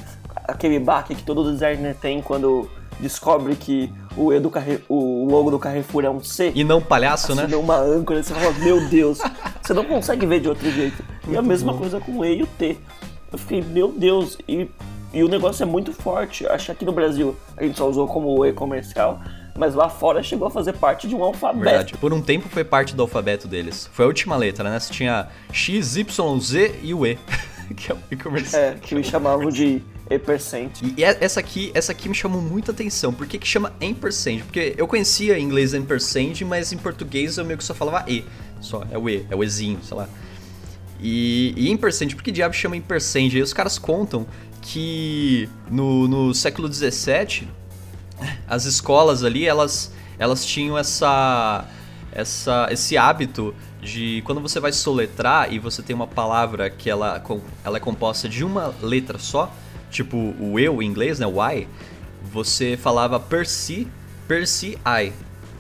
aquele 0.49 0.79
baque 0.79 1.15
que 1.15 1.23
todo 1.23 1.51
designer 1.53 1.95
tem 1.95 2.21
quando 2.21 2.69
descobre 2.99 3.55
que 3.57 3.93
o, 4.17 4.33
E 4.33 4.41
do 4.41 4.51
Carre... 4.51 4.81
o 4.89 5.27
logo 5.29 5.51
do 5.51 5.59
Carrefour 5.59 6.05
é 6.05 6.11
um 6.11 6.23
C. 6.23 6.53
E 6.55 6.65
não 6.65 6.81
palhaço, 6.81 7.35
né? 7.35 7.43
Assinou 7.43 7.63
uma 7.63 7.77
âncora, 7.77 8.23
você 8.23 8.35
fala, 8.35 8.53
meu 8.59 8.89
Deus, 8.89 9.19
você 9.63 9.73
não 9.73 9.85
consegue 9.85 10.27
ver 10.27 10.41
de 10.41 10.49
outro 10.49 10.71
jeito. 10.71 11.03
e 11.29 11.37
a 11.37 11.43
mesma 11.43 11.75
coisa 11.75 12.01
com 12.01 12.19
o 12.19 12.25
E 12.25 12.39
e 12.39 12.43
o 12.43 12.47
T. 12.47 12.77
Eu 13.33 13.39
fiquei, 13.39 13.63
meu 13.63 13.89
Deus, 13.91 14.39
e, 14.49 14.69
e 15.15 15.23
o 15.23 15.29
negócio 15.29 15.63
é 15.63 15.67
muito 15.67 15.93
forte. 15.93 16.47
Acho 16.47 16.67
que 16.67 16.73
aqui 16.73 16.85
no 16.85 16.93
Brasil 16.93 17.37
a 17.57 17.63
gente 17.63 17.79
só 17.79 17.89
usou 17.89 18.07
como 18.09 18.37
o 18.37 18.45
E 18.45 18.53
comercial, 18.53 19.23
mas 19.57 19.75
lá 19.75 19.89
fora 19.89 20.23
chegou 20.23 20.49
a 20.49 20.51
fazer 20.51 20.73
parte 20.73 21.07
de 21.07 21.15
um 21.15 21.23
alfabeto. 21.23 21.65
Verdade. 21.65 21.95
Por 21.97 22.13
um 22.13 22.21
tempo 22.21 22.49
foi 22.49 22.65
parte 22.65 22.95
do 22.95 23.03
alfabeto 23.03 23.47
deles. 23.47 23.89
Foi 23.93 24.05
a 24.05 24.09
última 24.09 24.37
letra, 24.37 24.69
né? 24.69 24.79
Você 24.79 24.93
tinha 24.93 25.29
X, 25.53 25.97
Y, 25.97 26.41
Z 26.41 26.81
e 26.83 26.93
o 26.93 27.07
E. 27.07 27.17
que 27.77 27.93
é 27.93 27.95
o 27.95 27.99
E 28.11 28.17
comercial. 28.17 28.61
É, 28.61 28.75
que 28.75 28.95
me 28.95 29.05
chamavam 29.05 29.49
de 29.51 29.83
E%. 30.11 30.83
E 30.83 31.01
e 31.01 31.05
essa 31.05 31.39
aqui, 31.39 31.71
essa 31.75 31.93
aqui 31.93 32.09
me 32.09 32.15
chamou 32.15 32.43
muita 32.43 32.73
atenção. 32.73 33.13
Por 33.13 33.27
que, 33.27 33.39
que 33.39 33.47
chama 33.47 33.73
ampersand? 33.81 34.39
Porque 34.39 34.75
eu 34.77 34.89
conhecia 34.89 35.39
em 35.39 35.43
inglês 35.45 35.73
ampersand, 35.75 36.45
mas 36.45 36.73
em 36.73 36.77
português 36.77 37.39
eu 37.39 37.45
meio 37.45 37.57
que 37.57 37.65
só 37.65 37.75
falava 37.75 38.05
E. 38.11 38.25
Só, 38.61 38.83
é 38.91 38.99
o 38.99 39.09
E, 39.09 39.25
é 39.31 39.37
o 39.37 39.45
Ezinho, 39.45 39.79
sei 39.83 39.97
lá. 39.97 40.09
E, 41.01 41.53
e 41.57 41.73
ampersand, 41.73 42.09
por 42.09 42.23
que 42.23 42.33
diabo 42.33 42.55
chama 42.55 42.77
ampersand? 42.77 43.31
Aí 43.35 43.43
os 43.43 43.53
caras 43.53 43.79
contam 43.79 44.27
que 44.65 45.49
no, 45.71 46.09
no 46.09 46.35
século 46.35 46.73
XVII, 46.73 47.47
as 48.49 48.65
escolas 48.65 49.23
ali, 49.23 49.47
elas, 49.47 49.93
elas 50.19 50.45
tinham 50.45 50.77
essa, 50.79 51.69
essa, 52.11 52.69
esse 52.71 52.97
hábito 52.97 53.55
de 53.83 54.23
quando 54.25 54.41
você 54.41 54.59
vai 54.59 54.73
soletrar 54.73 55.53
e 55.53 55.59
você 55.59 55.83
tem 55.83 55.95
uma 55.95 56.07
palavra 56.07 56.71
que 56.71 56.89
ela, 56.89 57.23
ela 57.63 57.77
é 57.77 57.81
composta 57.81 58.27
de 58.27 58.43
uma 58.43 58.75
letra 58.81 59.19
só, 59.19 59.53
tipo 59.91 60.17
o 60.41 60.59
eu 60.59 60.83
em 60.83 60.87
inglês, 60.87 61.19
né, 61.19 61.27
o 61.27 61.47
I, 61.47 61.69
você 62.33 62.79
falava 62.81 63.21
per 63.21 63.47
si, 63.47 63.87
per 64.27 64.49
si 64.49 64.79
I, 64.87 65.13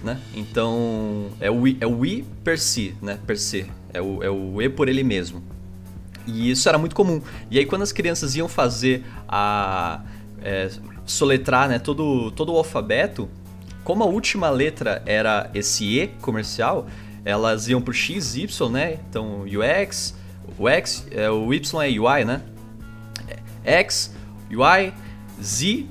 né? 0.03 0.19
Então 0.35 1.29
é 1.40 1.51
o 1.51 1.67
I, 1.67 1.77
é 1.79 1.87
o 1.87 2.07
I 2.07 2.25
per 2.43 2.59
si, 2.59 2.97
né? 3.03 3.19
Per 3.27 3.38
se, 3.38 3.71
é 3.93 4.01
o, 4.01 4.23
é 4.23 4.31
o 4.31 4.62
E 4.62 4.69
por 4.71 4.88
ele 4.88 5.05
mesmo. 5.05 5.54
E 6.27 6.51
isso 6.51 6.69
era 6.69 6.79
muito 6.79 6.95
comum. 6.95 7.21
E 7.51 7.59
aí 7.59 7.67
quando 7.67 7.83
as 7.83 7.93
crianças 7.93 8.35
iam 8.35 8.49
fazer 8.49 9.05
a 9.29 10.01
é, 10.43 10.71
soletrar, 11.05 11.69
né, 11.69 11.79
todo 11.79 12.31
todo 12.33 12.53
o 12.53 12.57
alfabeto, 12.57 13.29
como 13.83 14.03
a 14.03 14.07
última 14.07 14.49
letra 14.49 15.03
era 15.05 15.51
esse 15.55 15.85
E 15.85 16.09
comercial, 16.21 16.87
elas 17.25 17.69
iam 17.69 17.81
pro 17.81 17.93
X, 17.93 18.35
Y, 18.37 18.71
né? 18.71 18.99
Então 19.09 19.43
UX, 19.43 20.15
o 20.59 20.69
X, 20.69 21.07
é, 21.11 21.31
o 21.31 21.53
Y 21.53 21.83
é 21.83 22.01
UI, 22.01 22.25
né? 22.25 22.43
É 23.65 23.81
X, 23.81 24.15
UI, 24.51 24.93
Z, 25.43 25.87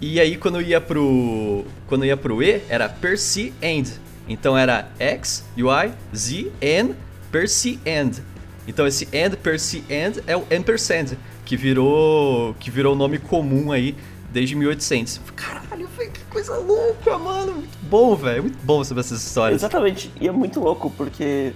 e 0.00 0.20
aí 0.20 0.36
quando 0.36 0.60
ia 0.60 0.80
pro 0.80 1.64
quando 1.86 2.04
ia 2.04 2.16
pro 2.16 2.42
E 2.42 2.62
era 2.68 2.88
per 2.88 3.18
se 3.18 3.52
end. 3.62 3.92
Então 4.28 4.56
era 4.56 4.88
X, 4.98 5.44
UI, 5.56 5.92
Z, 6.14 6.50
N, 6.60 6.94
per 7.30 7.48
se 7.48 7.78
end. 7.84 8.22
Então 8.66 8.86
esse 8.86 9.06
and 9.16 9.32
per 9.42 9.58
se 9.58 9.84
and 9.90 10.22
é 10.26 10.36
o 10.36 10.44
ampersand, 10.50 11.16
que 11.44 11.56
virou 11.56 12.54
que 12.58 12.70
virou 12.70 12.94
nome 12.94 13.18
comum 13.18 13.72
aí 13.72 13.94
desde 14.34 14.56
1800. 14.56 15.20
Caralho, 15.36 15.88
que 15.96 16.24
coisa 16.24 16.56
louca, 16.58 17.16
mano. 17.16 17.52
Muito 17.52 17.78
bom, 17.82 18.16
velho. 18.16 18.42
Muito 18.42 18.58
bom 18.64 18.82
saber 18.82 19.00
essas 19.00 19.22
histórias. 19.22 19.60
Exatamente. 19.60 20.10
E 20.20 20.26
é 20.26 20.32
muito 20.32 20.60
louco 20.60 20.90
porque 20.90 21.52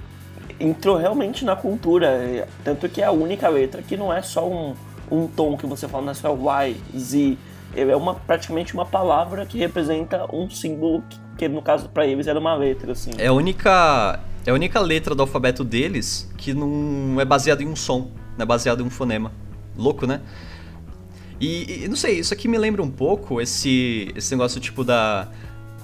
entrou 0.60 0.96
realmente 0.96 1.44
na 1.44 1.56
cultura. 1.56 2.46
Tanto 2.62 2.88
que 2.88 3.02
é 3.02 3.04
a 3.04 3.10
única 3.10 3.48
letra 3.48 3.82
que 3.82 3.96
não 3.96 4.12
é 4.12 4.22
só 4.22 4.48
um, 4.48 4.74
um 5.10 5.26
tom 5.26 5.56
que 5.56 5.66
você 5.66 5.88
fala, 5.88 6.04
não 6.04 6.12
é 6.12 6.14
só 6.14 6.32
Y, 6.34 6.76
Z. 6.96 7.36
É 7.74 7.96
uma, 7.96 8.14
praticamente 8.14 8.72
uma 8.72 8.86
palavra 8.86 9.44
que 9.44 9.58
representa 9.58 10.24
um 10.34 10.48
símbolo 10.48 11.02
que, 11.08 11.20
que 11.36 11.48
no 11.48 11.60
caso 11.60 11.88
para 11.88 12.06
eles 12.06 12.26
era 12.26 12.38
uma 12.38 12.54
letra, 12.54 12.92
assim. 12.92 13.10
É 13.18 13.26
a 13.26 13.32
única 13.32 14.20
é 14.48 14.50
a 14.50 14.54
única 14.54 14.80
letra 14.80 15.14
do 15.14 15.20
alfabeto 15.20 15.62
deles 15.62 16.26
que 16.38 16.54
não 16.54 17.20
é 17.20 17.24
baseada 17.26 17.62
em 17.62 17.66
um 17.66 17.76
som, 17.76 18.10
não 18.34 18.44
é 18.44 18.46
baseado 18.46 18.82
em 18.82 18.86
um 18.86 18.88
fonema. 18.88 19.30
Louco, 19.76 20.06
né? 20.06 20.22
E, 21.38 21.84
e, 21.84 21.88
não 21.88 21.96
sei, 21.96 22.18
isso 22.18 22.32
aqui 22.32 22.48
me 22.48 22.56
lembra 22.56 22.82
um 22.82 22.90
pouco 22.90 23.42
esse, 23.42 24.10
esse 24.16 24.30
negócio 24.30 24.58
tipo 24.58 24.82
da, 24.82 25.28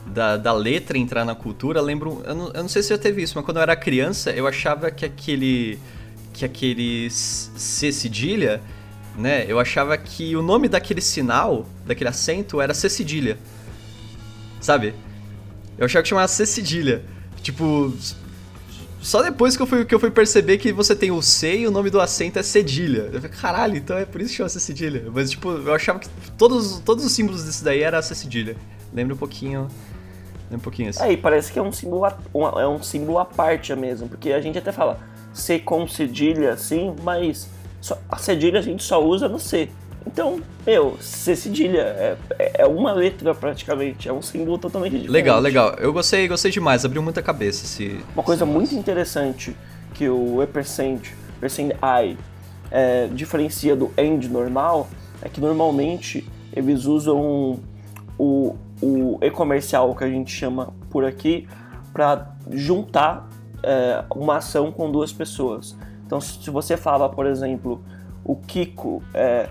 da, 0.07 0.39
da 0.39 0.53
letra 0.55 0.97
entrar 0.97 1.27
na 1.27 1.35
cultura. 1.35 1.79
Lembro, 1.83 2.23
eu 2.25 2.35
não, 2.35 2.47
eu 2.55 2.63
não 2.63 2.69
sei 2.71 2.83
se 2.83 2.89
já 2.89 2.97
teve 2.97 3.21
isso, 3.21 3.35
mas 3.37 3.45
quando 3.45 3.59
eu 3.59 3.63
era 3.63 3.77
criança 3.77 4.31
eu 4.31 4.47
achava 4.47 4.91
que 4.91 5.05
aquele 5.05 5.79
que 6.33 6.47
aquele 6.47 7.11
C 7.11 7.93
cedilha, 7.93 8.63
né? 9.15 9.45
Eu 9.47 9.61
achava 9.61 9.95
que 9.99 10.35
o 10.35 10.41
nome 10.41 10.71
daquele 10.71 11.03
sinal, 11.03 11.67
daquele 11.85 12.09
acento 12.09 12.63
era 12.63 12.73
C 12.73 12.89
cedilha. 12.89 13.37
Sabe? 14.59 14.95
Eu 15.77 15.85
achava 15.85 16.03
que 16.03 16.09
chamava 16.09 16.29
C 16.29 16.47
cedilha. 16.47 17.05
Tipo, 17.43 17.95
só 19.05 19.23
depois 19.23 19.55
que 19.55 19.63
eu, 19.63 19.67
fui, 19.67 19.85
que 19.85 19.95
eu 19.95 20.01
fui 20.01 20.11
perceber 20.11 20.57
que 20.57 20.73
você 20.73 20.97
tem 20.97 21.11
o 21.11 21.21
C 21.21 21.59
e 21.59 21.67
o 21.67 21.71
nome 21.71 21.91
do 21.91 22.01
acento 22.01 22.39
é 22.39 22.43
cedilha. 22.43 23.11
Eu 23.13 23.21
falei, 23.21 23.37
caralho, 23.37 23.77
então 23.77 23.99
é 23.99 24.07
por 24.07 24.19
isso 24.19 24.31
que 24.31 24.37
chama-se 24.39 24.59
cedilha. 24.59 25.05
Mas, 25.13 25.31
tipo, 25.31 25.51
eu 25.51 25.75
achava 25.75 25.99
que 25.99 26.09
todos, 26.39 26.81
todos 26.81 27.05
os 27.05 27.13
símbolos 27.13 27.45
desse 27.45 27.63
daí 27.63 27.83
era 27.83 28.01
C 28.01 28.15
cedilha. 28.15 28.57
Lembra 28.95 29.15
um 29.15 29.19
pouquinho. 29.19 29.69
Lembra 30.45 30.57
um 30.57 30.59
pouquinho 30.59 30.89
assim. 30.89 31.03
É, 31.03 31.13
e 31.13 31.19
parece 31.19 31.53
que 31.53 31.59
é 31.59 31.63
um 31.63 31.71
símbolo, 31.71 32.07
é 32.59 32.67
um 32.67 32.83
símbolo 32.83 33.19
à 33.19 33.27
parte 33.27 33.77
mesmo, 33.77 34.09
porque 34.09 34.33
a 34.33 34.41
gente 34.41 34.57
até 34.57 34.73
fala 34.73 34.99
C 35.35 35.59
com 35.59 35.87
cedilha, 35.87 36.57
sim, 36.57 36.97
mas 37.03 37.47
só, 37.83 37.99
a 38.09 38.17
cedilha 38.17 38.59
a 38.59 38.63
gente 38.63 38.83
só 38.83 39.05
usa 39.05 39.29
no 39.29 39.39
C. 39.39 39.69
Então, 40.07 40.41
meu, 40.67 40.97
C 41.01 41.35
cedilha 41.35 41.81
é, 41.81 42.17
é, 42.59 42.67
uma 42.67 42.93
letra 42.93 43.35
praticamente, 43.35 44.09
é 44.09 44.13
um 44.13 44.23
símbolo 44.23 44.59
totalmente 44.59 44.93
diferente. 44.93 45.13
Legal, 45.13 45.41
legal. 45.41 45.75
Eu 45.79 45.93
gostei, 45.93 46.29
gostei 46.29 46.51
demais, 46.51 46.85
abriu 46.85 47.03
muita 47.03 47.23
cabeça 47.23 47.65
esse. 47.65 48.01
Uma 48.15 48.23
coisa 48.23 48.45
muito 48.45 48.75
interessante 48.75 49.57
que 49.95 50.09
o 50.09 50.43
e-percent, 50.43 51.09
percent 51.41 51.73
i, 51.83 52.17
é, 52.71 53.09
diferencia 53.09 53.75
do 53.75 53.93
end 53.97 54.29
normal 54.29 54.89
é 55.23 55.29
que 55.29 55.41
normalmente 55.41 56.29
eles 56.53 56.85
usam 56.85 57.61
o, 58.19 58.57
o 58.83 59.19
e-comercial 59.23 59.95
que 59.95 60.05
a 60.05 60.09
gente 60.09 60.31
chama 60.31 60.73
por 60.91 61.05
aqui 61.05 61.49
para 61.93 62.35
juntar 62.51 63.29
é, 63.63 64.05
uma 64.15 64.37
ação 64.37 64.71
com 64.71 64.91
duas 64.91 65.13
pessoas. 65.13 65.77
Então, 66.07 66.21
se 66.21 66.51
você 66.51 66.77
fala, 66.77 67.09
por 67.09 67.27
exemplo, 67.27 67.83
o 68.25 68.37
Kiko 68.37 69.03
é, 69.15 69.49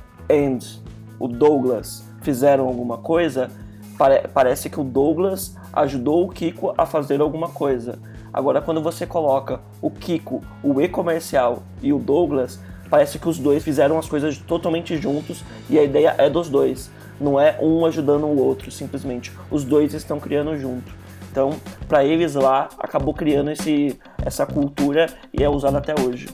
o 1.20 1.28
Douglas 1.28 2.04
fizeram 2.22 2.68
alguma 2.68 2.98
coisa, 2.98 3.50
pare 3.98 4.28
parece 4.34 4.70
que 4.70 4.80
o 4.80 4.84
Douglas 4.84 5.56
ajudou 5.72 6.26
o 6.26 6.30
Kiko 6.30 6.74
a 6.78 6.86
fazer 6.86 7.22
alguma 7.22 7.50
coisa. 7.50 8.00
Agora, 8.34 8.62
quando 8.62 8.82
você 8.82 9.06
coloca 9.06 9.60
o 9.82 9.92
Kiko, 9.92 10.42
o 10.64 10.82
e-comercial 10.82 11.64
e 11.82 11.94
o 11.94 12.00
Douglas, 12.00 12.60
parece 12.90 13.20
que 13.20 13.30
os 13.30 13.38
dois 13.38 13.64
fizeram 13.64 13.98
as 13.98 14.08
coisas 14.08 14.38
totalmente 14.38 14.98
juntos 14.98 15.44
e 15.70 15.78
a 15.78 15.84
ideia 15.84 16.16
é 16.18 16.30
dos 16.30 16.50
dois. 16.50 16.90
Não 17.22 17.40
é 17.40 17.58
um 17.62 17.86
ajudando 17.86 18.26
o 18.26 18.38
outro, 18.38 18.72
simplesmente. 18.72 19.32
Os 19.52 19.64
dois 19.64 19.94
estão 19.94 20.20
criando 20.20 20.58
junto. 20.58 20.92
Então, 21.32 21.52
para 21.88 22.04
eles 22.04 22.36
lá, 22.36 22.70
acabou 22.78 23.14
criando 23.14 23.52
esse, 23.52 24.00
essa 24.24 24.46
cultura 24.46 25.08
e 25.32 25.44
é 25.44 25.50
usada 25.50 25.78
até 25.78 25.94
hoje. 26.00 26.28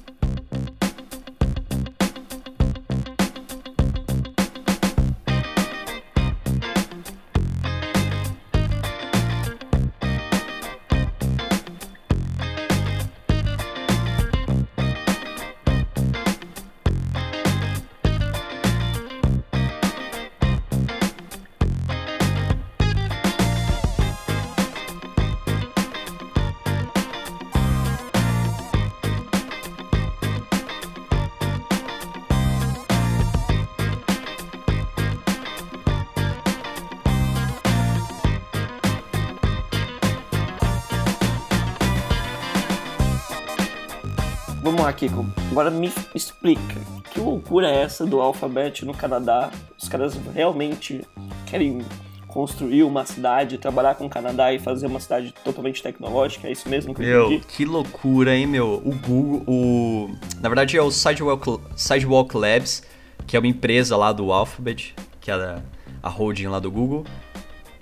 Vamos 44.80 44.94
lá, 44.94 44.94
Kiko. 44.94 45.26
Agora 45.52 45.70
me 45.70 45.92
explica. 46.15 46.80
Que 47.12 47.20
loucura 47.20 47.70
é 47.70 47.82
essa 47.82 48.06
do 48.06 48.22
Alphabet 48.22 48.86
no 48.86 48.94
Canadá? 48.94 49.52
Os 49.78 49.89
caras 49.89 50.18
realmente 50.34 51.06
querem 51.46 51.82
construir 52.30 52.84
uma 52.84 53.06
cidade, 53.06 53.58
trabalhar 53.58 53.96
com 53.96 54.06
o 54.06 54.10
Canadá 54.10 54.54
e 54.54 54.58
fazer 54.58 54.88
uma 54.88 55.02
cidade 55.02 55.34
totalmente 55.44 55.84
tecnológica? 55.84 56.48
É 56.48 56.54
isso 56.54 56.70
mesmo 56.70 56.96
que 56.96 57.04
eu 57.04 57.26
entendi? 57.26 57.46
que 57.46 57.65
loucura, 57.65 58.34
hein, 58.34 58.48
meu? 58.48 58.76
O 58.76 58.96
Google, 59.06 59.44
o... 59.46 60.15
Na 60.39 60.48
verdade 60.48 60.78
é 60.78 60.82
o 60.82 60.89
Sidewalk, 60.89 61.60
Sidewalk 61.76 62.38
Labs, 62.38 62.82
que 63.28 63.36
é 63.36 63.39
uma 63.39 63.48
empresa 63.48 63.98
lá 63.98 64.13
do 64.13 64.32
Alphabet, 64.32 64.96
que 65.20 65.30
é 65.30 65.34
a, 65.34 65.62
a 66.02 66.08
holding 66.08 66.48
lá 66.48 66.60
do 66.60 66.72
Google. 66.72 67.04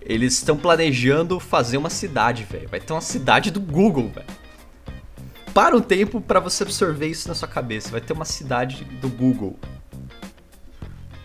Eles 0.02 0.34
estão 0.34 0.58
planejando 0.58 1.40
fazer 1.40 1.78
uma 1.78 1.92
cidade, 1.92 2.44
velho. 2.44 2.68
Vai 2.68 2.80
ter 2.80 2.92
uma 2.92 3.02
cidade 3.02 3.52
do 3.52 3.62
Google, 3.62 4.10
velho 4.10 4.47
para 5.58 5.76
um 5.76 5.82
tempo 5.82 6.22
para 6.22 6.40
você 6.40 6.62
absorver 6.62 7.08
isso 7.08 7.28
na 7.28 7.34
sua 7.34 7.48
cabeça. 7.48 7.90
Vai 7.90 8.00
ter 8.00 8.14
uma 8.14 8.26
cidade 8.26 8.84
do 9.02 9.10
Google. 9.10 9.58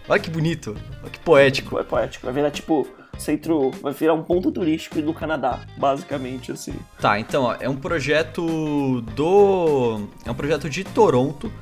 Olha 0.08 0.18
que 0.18 0.30
bonito, 0.30 0.74
olha 1.02 1.10
que 1.10 1.18
poético. 1.18 1.78
É 1.78 1.82
poético, 1.82 2.24
vai 2.24 2.32
virar 2.32 2.50
tipo 2.50 2.88
centro, 3.18 3.70
vai 3.82 3.92
virar 3.92 4.14
um 4.14 4.22
ponto 4.22 4.50
turístico 4.50 5.02
do 5.02 5.12
Canadá, 5.12 5.60
basicamente 5.76 6.50
assim. 6.50 6.72
Tá, 6.98 7.20
então 7.20 7.42
ó, 7.42 7.56
é 7.60 7.68
um 7.68 7.76
projeto 7.76 9.02
do, 9.14 10.08
é 10.24 10.30
um 10.30 10.34
projeto 10.34 10.70
de 10.70 10.82
Toronto 10.82 11.52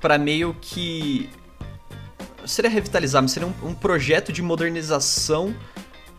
para 0.00 0.18
meio 0.18 0.56
que 0.60 1.30
seria 2.44 2.68
revitalizar, 2.68 3.22
mas 3.22 3.30
seria 3.30 3.46
um, 3.48 3.68
um 3.68 3.72
projeto 3.72 4.32
de 4.32 4.42
modernização 4.42 5.54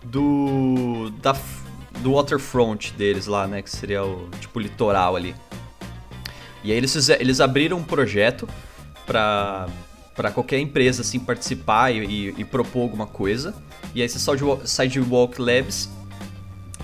do 0.01 1.09
da 1.21 1.35
do 1.99 2.13
waterfront 2.13 2.93
deles 2.93 3.27
lá, 3.27 3.45
né, 3.45 3.61
que 3.61 3.69
seria 3.69 4.05
o 4.05 4.29
tipo 4.39 4.57
litoral 4.57 5.17
ali. 5.17 5.35
E 6.63 6.71
aí 6.71 6.77
eles, 6.77 7.09
eles 7.09 7.39
abriram 7.39 7.77
um 7.77 7.83
projeto 7.83 8.47
para 9.05 9.67
para 10.13 10.29
qualquer 10.29 10.59
empresa 10.59 11.01
assim 11.01 11.19
participar 11.19 11.89
e, 11.89 12.05
e, 12.05 12.35
e, 12.37 12.45
propor 12.45 12.81
alguma 12.81 13.07
coisa. 13.07 13.55
E 13.95 14.01
aí 14.01 14.05
esse 14.05 14.19
Sidewalk 14.65 15.41
Labs, 15.41 15.89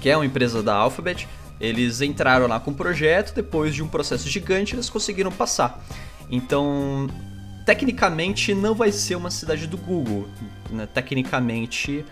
que 0.01 0.09
é 0.09 0.15
uma 0.15 0.25
empresa 0.25 0.63
da 0.63 0.73
Alphabet, 0.73 1.27
eles 1.59 2.01
entraram 2.01 2.47
lá 2.47 2.59
com 2.59 2.71
o 2.71 2.73
projeto, 2.73 3.35
depois 3.35 3.75
de 3.75 3.83
um 3.83 3.87
processo 3.87 4.29
gigante 4.29 4.75
eles 4.75 4.89
conseguiram 4.89 5.31
passar. 5.31 5.83
Então, 6.29 7.07
tecnicamente 7.65 8.53
não 8.53 8.73
vai 8.73 8.91
ser 8.91 9.15
uma 9.15 9.29
cidade 9.29 9.67
do 9.67 9.77
Google, 9.77 10.27
né? 10.69 10.87
Tecnicamente 10.87 12.05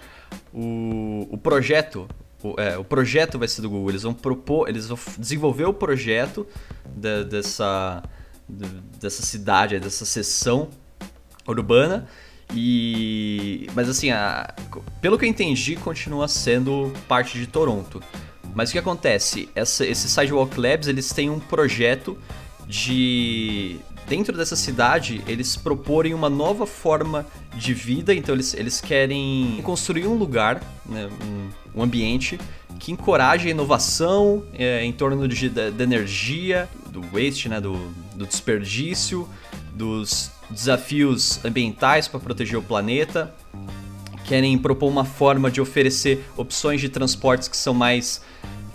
o, 0.53 1.27
o 1.31 1.37
projeto 1.37 2.07
o, 2.45 2.55
é, 2.59 2.77
o 2.77 2.83
projeto 2.83 3.39
vai 3.39 3.47
ser 3.47 3.61
do 3.61 3.69
Google. 3.69 3.89
Eles 3.89 4.03
vão 4.03 4.13
propor, 4.13 4.69
eles 4.69 4.87
vão 4.87 4.97
desenvolver 5.17 5.65
o 5.65 5.73
projeto 5.73 6.45
de, 6.85 7.23
dessa, 7.23 8.03
de, 8.47 8.67
dessa 8.99 9.23
cidade, 9.23 9.79
dessa 9.79 10.05
seção 10.05 10.69
urbana. 11.47 12.07
E, 12.53 13.67
mas 13.73 13.89
assim, 13.89 14.11
a, 14.11 14.53
pelo 15.01 15.17
que 15.17 15.25
eu 15.25 15.29
entendi, 15.29 15.75
continua 15.75 16.27
sendo 16.27 16.93
parte 17.07 17.39
de 17.39 17.47
Toronto. 17.47 18.01
Mas 18.53 18.69
o 18.69 18.73
que 18.73 18.79
acontece? 18.79 19.49
Essa, 19.55 19.85
esses 19.85 20.11
Sidewalk 20.11 20.59
Labs 20.59 20.87
eles 20.87 21.11
têm 21.11 21.29
um 21.29 21.39
projeto 21.39 22.17
de 22.67 23.77
dentro 24.07 24.35
dessa 24.37 24.55
cidade, 24.55 25.21
eles 25.27 25.55
proporem 25.55 26.13
uma 26.13 26.29
nova 26.29 26.65
forma 26.65 27.25
de 27.55 27.73
vida, 27.73 28.13
então 28.13 28.35
eles, 28.35 28.53
eles 28.53 28.79
querem 28.81 29.59
construir 29.63 30.07
um 30.07 30.13
lugar, 30.13 30.61
né, 30.85 31.09
um, 31.23 31.79
um 31.79 31.83
ambiente 31.83 32.39
que 32.79 32.91
encoraje 32.91 33.47
a 33.47 33.51
inovação 33.51 34.43
é, 34.53 34.83
em 34.83 34.91
torno 34.91 35.27
de, 35.27 35.49
de 35.49 35.83
energia, 35.83 36.69
do 36.87 37.01
waste, 37.01 37.49
né, 37.49 37.59
do, 37.59 37.73
do 38.15 38.25
desperdício, 38.25 39.27
dos 39.73 40.31
desafios 40.49 41.43
ambientais 41.43 42.07
para 42.07 42.19
proteger 42.19 42.57
o 42.57 42.61
planeta. 42.61 43.33
Querem 44.25 44.57
propor 44.57 44.87
uma 44.87 45.05
forma 45.05 45.51
de 45.51 45.61
oferecer 45.61 46.25
opções 46.35 46.81
de 46.81 46.89
transportes 46.89 47.47
que 47.47 47.57
são 47.57 47.73
mais 47.73 48.21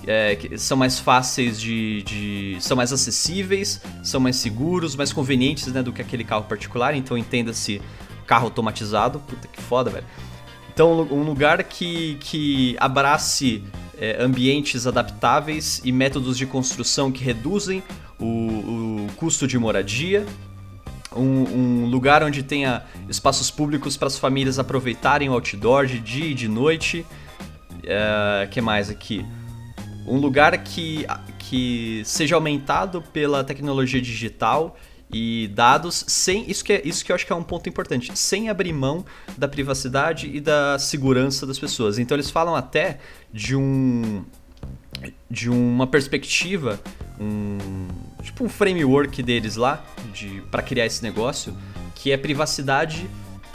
é, 0.06 0.36
que 0.36 0.58
são 0.58 0.76
mais 0.76 0.98
fáceis 0.98 1.60
de, 1.60 2.02
de, 2.02 2.56
são 2.60 2.76
mais 2.76 2.92
acessíveis, 2.92 3.80
são 4.02 4.20
mais 4.20 4.36
seguros, 4.36 4.96
mais 4.96 5.12
convenientes 5.12 5.66
né, 5.66 5.82
do 5.82 5.92
que 5.92 6.00
aquele 6.00 6.24
carro 6.24 6.44
particular. 6.44 6.94
Então 6.94 7.16
entenda-se 7.16 7.80
carro 8.26 8.46
automatizado, 8.46 9.20
puta 9.20 9.48
que 9.48 9.60
foda, 9.60 9.90
velho. 9.90 10.06
Então 10.72 11.02
um 11.10 11.22
lugar 11.22 11.62
que, 11.64 12.16
que 12.20 12.76
abrace 12.78 13.62
é, 13.98 14.22
ambientes 14.22 14.86
adaptáveis 14.86 15.80
e 15.84 15.92
métodos 15.92 16.38
de 16.38 16.46
construção 16.46 17.12
que 17.12 17.22
reduzem 17.22 17.82
o, 18.18 18.24
o 18.24 19.06
custo 19.16 19.46
de 19.46 19.58
moradia. 19.58 20.24
Um, 21.14 21.22
um, 21.22 21.86
lugar 21.86 22.22
onde 22.22 22.40
tenha 22.40 22.84
espaços 23.08 23.50
públicos 23.50 23.96
para 23.96 24.06
as 24.06 24.16
famílias 24.16 24.60
aproveitarem 24.60 25.28
o 25.28 25.32
outdoor 25.32 25.84
de 25.84 25.98
dia 25.98 26.26
e 26.26 26.34
de 26.34 26.46
noite. 26.46 27.04
É, 27.82 28.46
que 28.48 28.60
mais 28.60 28.88
aqui? 28.88 29.26
Um 30.06 30.16
lugar 30.16 30.56
que, 30.58 31.06
que 31.38 32.02
seja 32.04 32.34
aumentado 32.34 33.02
pela 33.12 33.44
tecnologia 33.44 34.00
digital 34.00 34.76
e 35.12 35.48
dados 35.48 36.04
sem 36.06 36.48
isso 36.48 36.64
que 36.64 36.72
é, 36.72 36.82
isso 36.84 37.04
que 37.04 37.10
eu 37.10 37.16
acho 37.16 37.26
que 37.26 37.32
é 37.32 37.36
um 37.36 37.42
ponto 37.42 37.68
importante 37.68 38.16
sem 38.16 38.48
abrir 38.48 38.72
mão 38.72 39.04
da 39.36 39.48
privacidade 39.48 40.30
e 40.32 40.40
da 40.40 40.78
segurança 40.78 41.46
das 41.46 41.58
pessoas. 41.58 41.98
Então 41.98 42.16
eles 42.16 42.30
falam 42.30 42.54
até 42.54 42.98
de 43.32 43.56
um 43.56 44.24
de 45.30 45.48
uma 45.48 45.86
perspectiva 45.86 46.80
um 47.18 47.88
tipo 48.22 48.44
um 48.44 48.48
framework 48.48 49.22
deles 49.22 49.56
lá 49.56 49.84
de 50.12 50.42
para 50.50 50.62
criar 50.62 50.86
esse 50.86 51.02
negócio 51.02 51.56
que 51.94 52.12
é 52.12 52.16
privacidade 52.16 53.08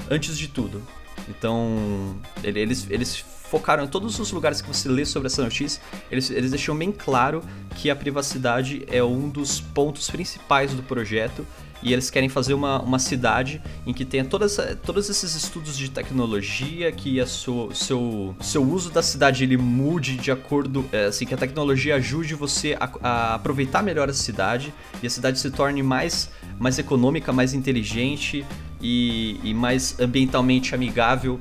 antes 0.10 0.38
de 0.38 0.48
tudo. 0.50 0.82
Então 1.30 2.18
eles 2.44 2.86
eles 2.90 3.24
focaram 3.56 3.86
em 3.86 3.88
todos 3.88 4.20
os 4.20 4.34
lugares 4.34 4.62
que 4.62 4.68
você 4.68 4.90
lê 4.90 5.06
sobre 5.06 5.28
essa 5.28 5.42
notícia, 5.42 5.82
eles, 6.12 6.30
eles 6.30 6.52
deixam 6.52 6.76
bem 6.78 6.92
claro 6.92 7.42
que 7.74 7.90
a 7.90 7.96
privacidade 7.96 8.86
é 8.92 9.02
um 9.02 9.30
dos 9.30 9.62
pontos 9.62 10.10
principais 10.10 10.74
do 10.74 10.84
projeto 10.84 11.48
e 11.82 11.94
eles 11.94 12.10
querem 12.10 12.28
fazer 12.28 12.54
uma, 12.54 12.82
uma 12.82 13.00
cidade 13.00 13.62
em 13.88 13.94
que 13.94 14.04
tenha 14.04 14.26
todas, 14.26 14.58
todos 14.86 15.10
esses 15.10 15.36
estudos 15.36 15.78
de 15.78 15.90
tecnologia, 15.90 16.92
que 16.92 17.18
a 17.22 17.26
seu, 17.26 17.70
seu, 17.74 18.62
uso 18.62 18.92
da 18.92 19.02
cidade 19.02 19.46
ele 19.46 19.56
mude 19.56 20.18
de 20.18 20.32
acordo, 20.32 20.84
é, 20.92 21.06
assim, 21.06 21.26
que 21.26 21.34
a 21.34 21.38
tecnologia 21.38 21.96
ajude 21.96 22.36
você 22.36 22.76
a, 22.78 22.90
a, 23.02 23.36
aproveitar 23.36 23.82
melhor 23.82 24.10
a 24.10 24.14
cidade 24.14 24.74
e 25.02 25.08
a 25.08 25.10
cidade 25.10 25.40
se 25.40 25.50
torne 25.50 25.82
mais, 25.82 26.30
mais 26.60 26.78
econômica, 26.78 27.32
mais 27.32 27.54
inteligente 27.54 28.46
e, 28.82 29.40
e 29.46 29.54
mais 29.54 29.98
ambientalmente 29.98 30.76
amigável 30.76 31.40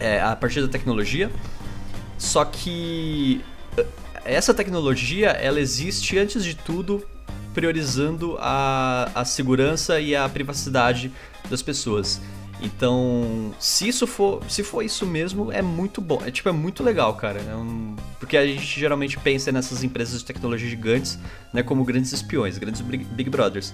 é, 0.00 0.20
a 0.20 0.34
partir 0.34 0.62
da 0.62 0.68
tecnologia. 0.68 1.30
Só 2.18 2.44
que 2.44 3.40
eh, 3.76 3.86
essa 4.24 4.52
tecnologia 4.52 5.28
ela 5.30 5.60
existe 5.60 6.18
antes 6.18 6.44
de 6.44 6.54
tudo 6.54 7.02
priorizando 7.54 8.36
a, 8.38 9.10
a 9.14 9.24
segurança 9.24 10.00
e 10.00 10.14
a 10.14 10.28
privacidade 10.28 11.12
das 11.48 11.62
pessoas. 11.62 12.20
Então, 12.62 13.54
se 13.58 13.88
isso 13.88 14.06
for, 14.06 14.42
se 14.48 14.62
for 14.62 14.82
isso 14.82 15.06
mesmo, 15.06 15.50
é 15.50 15.62
muito 15.62 16.00
bom. 16.00 16.20
É 16.24 16.30
tipo 16.30 16.48
é 16.48 16.52
muito 16.52 16.82
legal, 16.82 17.14
cara. 17.14 17.40
É 17.40 17.54
um, 17.56 17.96
porque 18.18 18.36
a 18.36 18.46
gente 18.46 18.78
geralmente 18.78 19.18
pensa 19.18 19.50
nessas 19.50 19.82
empresas 19.82 20.20
de 20.20 20.26
tecnologia 20.26 20.68
gigantes, 20.68 21.18
né, 21.52 21.62
como 21.62 21.84
grandes 21.84 22.12
espiões, 22.12 22.58
grandes 22.58 22.82
Big 22.82 23.30
Brothers. 23.30 23.72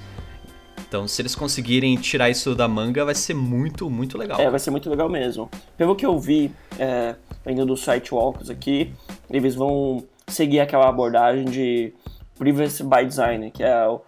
Então, 0.89 1.09
se 1.09 1.21
eles 1.21 1.35
conseguirem 1.35 1.97
tirar 1.97 2.31
isso 2.31 2.55
da 2.55 2.69
manga, 2.69 3.05
vai 3.05 3.15
ser 3.15 3.35
muito, 3.35 3.91
muito 3.91 4.17
legal. 4.17 4.41
É, 4.41 4.49
vai 4.49 4.61
ser 4.61 4.71
muito 4.71 4.89
legal 4.89 5.09
mesmo. 5.09 5.51
Pelo 5.77 5.97
que 5.97 6.07
eu 6.07 6.19
vi, 6.19 6.53
é, 6.79 7.17
ainda 7.45 7.67
do 7.67 7.77
site 7.77 8.15
Walkers 8.15 8.51
aqui, 8.51 8.93
eles 9.29 9.55
vão 9.55 10.05
seguir 10.29 10.61
aquela 10.61 10.89
abordagem 10.89 11.45
de 11.45 11.93
privacy 12.39 12.85
by 12.85 13.05
design, 13.05 13.51
que 13.51 13.63
é 13.63 13.73
a, 13.73 13.99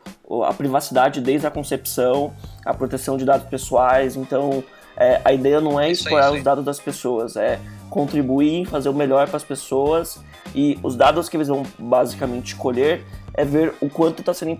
a 0.46 0.54
privacidade 0.54 1.20
desde 1.20 1.46
a 1.46 1.50
concepção, 1.50 2.32
a 2.64 2.72
proteção 2.72 3.16
de 3.16 3.24
dados 3.24 3.48
pessoais. 3.48 4.14
Então, 4.14 4.62
é, 4.96 5.20
a 5.24 5.32
ideia 5.32 5.60
não 5.60 5.80
é 5.80 5.90
explorar 5.90 6.32
os 6.32 6.42
dados 6.42 6.64
das 6.64 6.78
pessoas, 6.78 7.36
é 7.36 7.58
contribuir, 7.90 8.66
fazer 8.66 8.88
o 8.88 8.94
melhor 8.94 9.26
para 9.26 9.36
as 9.36 9.44
pessoas 9.44 10.20
e 10.54 10.78
os 10.82 10.94
dados 10.94 11.28
que 11.28 11.36
eles 11.36 11.48
vão 11.48 11.62
basicamente 11.78 12.48
escolher 12.48 13.04
é 13.38 13.44
ver 13.44 13.72
o 13.80 13.88
quanto 13.88 14.18
está 14.18 14.34
sendo 14.34 14.50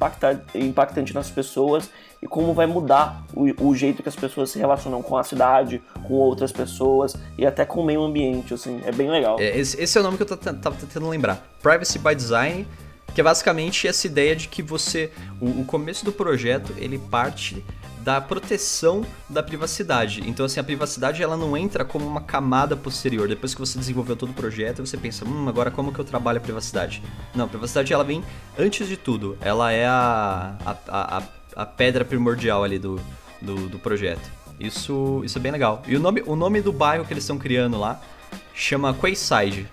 impactante 0.55 1.13
nas 1.13 1.29
pessoas 1.29 1.91
e 2.23 2.29
como 2.29 2.55
vai 2.55 2.65
mudar 2.65 3.25
o, 3.35 3.71
o, 3.71 3.75
jeito 3.75 4.05
que 4.05 4.09
as 4.09 4.15
pessoas 4.15 4.51
se 4.51 4.59
relacionam 4.59 5.03
com 5.03 5.17
a 5.17 5.25
cidade, 5.25 5.83
com 6.07 6.15
outras 6.15 6.53
pessoas 6.53 7.17
e 7.37 7.45
até 7.45 7.65
com 7.65 7.81
o 7.81 7.85
meio 7.85 8.01
ambiente, 8.05 8.55
assim, 8.55 8.81
é 8.87 8.93
bem 8.93 9.11
legal. 9.11 9.37
É, 9.41 9.59
esse, 9.59 9.81
esse, 9.83 9.99
é 9.99 10.01
o 10.01 10.05
nome 10.05 10.17
que 10.17 10.23
eu 10.23 10.33
estava 10.33 10.77
tentando 10.77 11.09
lembrar. 11.09 11.45
Privacy 11.61 11.99
by 11.99 12.15
Design, 12.15 12.69
que 13.13 13.21
é 13.21 13.25
basicamente 13.25 13.89
essa 13.89 14.07
ideia 14.07 14.37
de 14.37 14.47
que 14.47 14.63
você, 14.63 15.11
o, 15.41 15.63
o 15.63 15.65
começo 15.65 16.05
do 16.05 16.13
projeto, 16.13 16.73
ele 16.77 16.99
parte 16.99 17.65
da 18.09 18.23
proteção 18.23 19.05
da 19.29 19.43
privacidade. 19.43 20.23
Então, 20.27 20.47
assim, 20.47 20.59
a 20.59 20.65
privacidade 20.65 21.23
ela 21.23 21.37
não 21.37 21.55
entra 21.55 21.85
como 21.85 22.07
uma 22.07 22.23
camada 22.23 22.75
posterior. 22.75 23.29
Depois 23.29 23.53
que 23.53 23.61
você 23.61 23.79
desenvolveu 23.79 24.17
todo 24.17 24.31
o 24.31 24.33
projeto, 24.33 24.81
você 24.81 24.97
pensa, 24.97 25.27
hum, 25.27 25.47
agora 25.47 25.71
como 25.71 25.93
que 25.93 25.99
eu 25.99 26.05
trabalho 26.07 26.39
a 26.39 26.41
privacidade? 26.41 27.03
Não, 27.35 27.45
a 27.45 27.49
privacidade 27.49 27.93
ela 27.93 28.03
vem 28.03 28.25
antes 28.59 28.89
de 28.89 28.97
tudo. 28.97 29.37
Ela 29.43 29.73
é 29.73 29.85
a, 29.85 30.57
a, 30.65 31.19
a, 31.19 31.23
a 31.55 31.67
pedra 31.67 32.03
primordial 32.03 32.65
ali 32.65 32.79
do, 32.79 32.99
do, 33.43 33.69
do, 33.69 33.79
projeto. 33.79 34.27
Isso, 34.59 35.21
isso 35.23 35.37
é 35.37 35.41
bem 35.43 35.53
legal. 35.53 35.83
E 35.87 35.95
o 35.95 36.01
nome, 36.01 36.23
o 36.25 36.35
nome 36.35 36.63
do 36.63 36.73
bairro 36.73 37.05
que 37.05 37.13
eles 37.13 37.25
estão 37.25 37.37
criando 37.37 37.79
lá 37.79 38.01
chama 38.55 38.95
Quayside. 38.95 39.69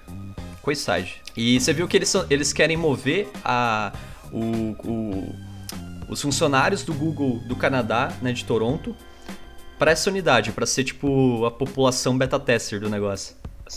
Quayside. 0.62 1.22
E 1.38 1.58
você 1.58 1.72
viu 1.72 1.88
que 1.88 1.96
eles, 1.96 2.10
são, 2.10 2.26
eles 2.30 2.52
querem 2.52 2.76
mover 2.76 3.30
a, 3.46 3.94
o, 4.30 4.76
o 4.84 5.55
os 6.10 6.22
funcionários 6.22 6.84
do 6.84 6.94
Google 6.94 7.40
do 7.46 7.56
Canadá, 7.56 8.12
né, 8.22 8.32
de 8.32 8.46
Toronto, 8.46 8.96
para 9.78 9.92
essa 9.92 10.10
unidade, 10.10 10.52
para 10.52 10.66
ser 10.66 10.84
tipo 10.84 11.46
a 11.46 11.52
população 11.52 12.18
beta 12.18 12.40
tester 12.40 12.80
do 12.80 12.90
negócio. 12.90 13.36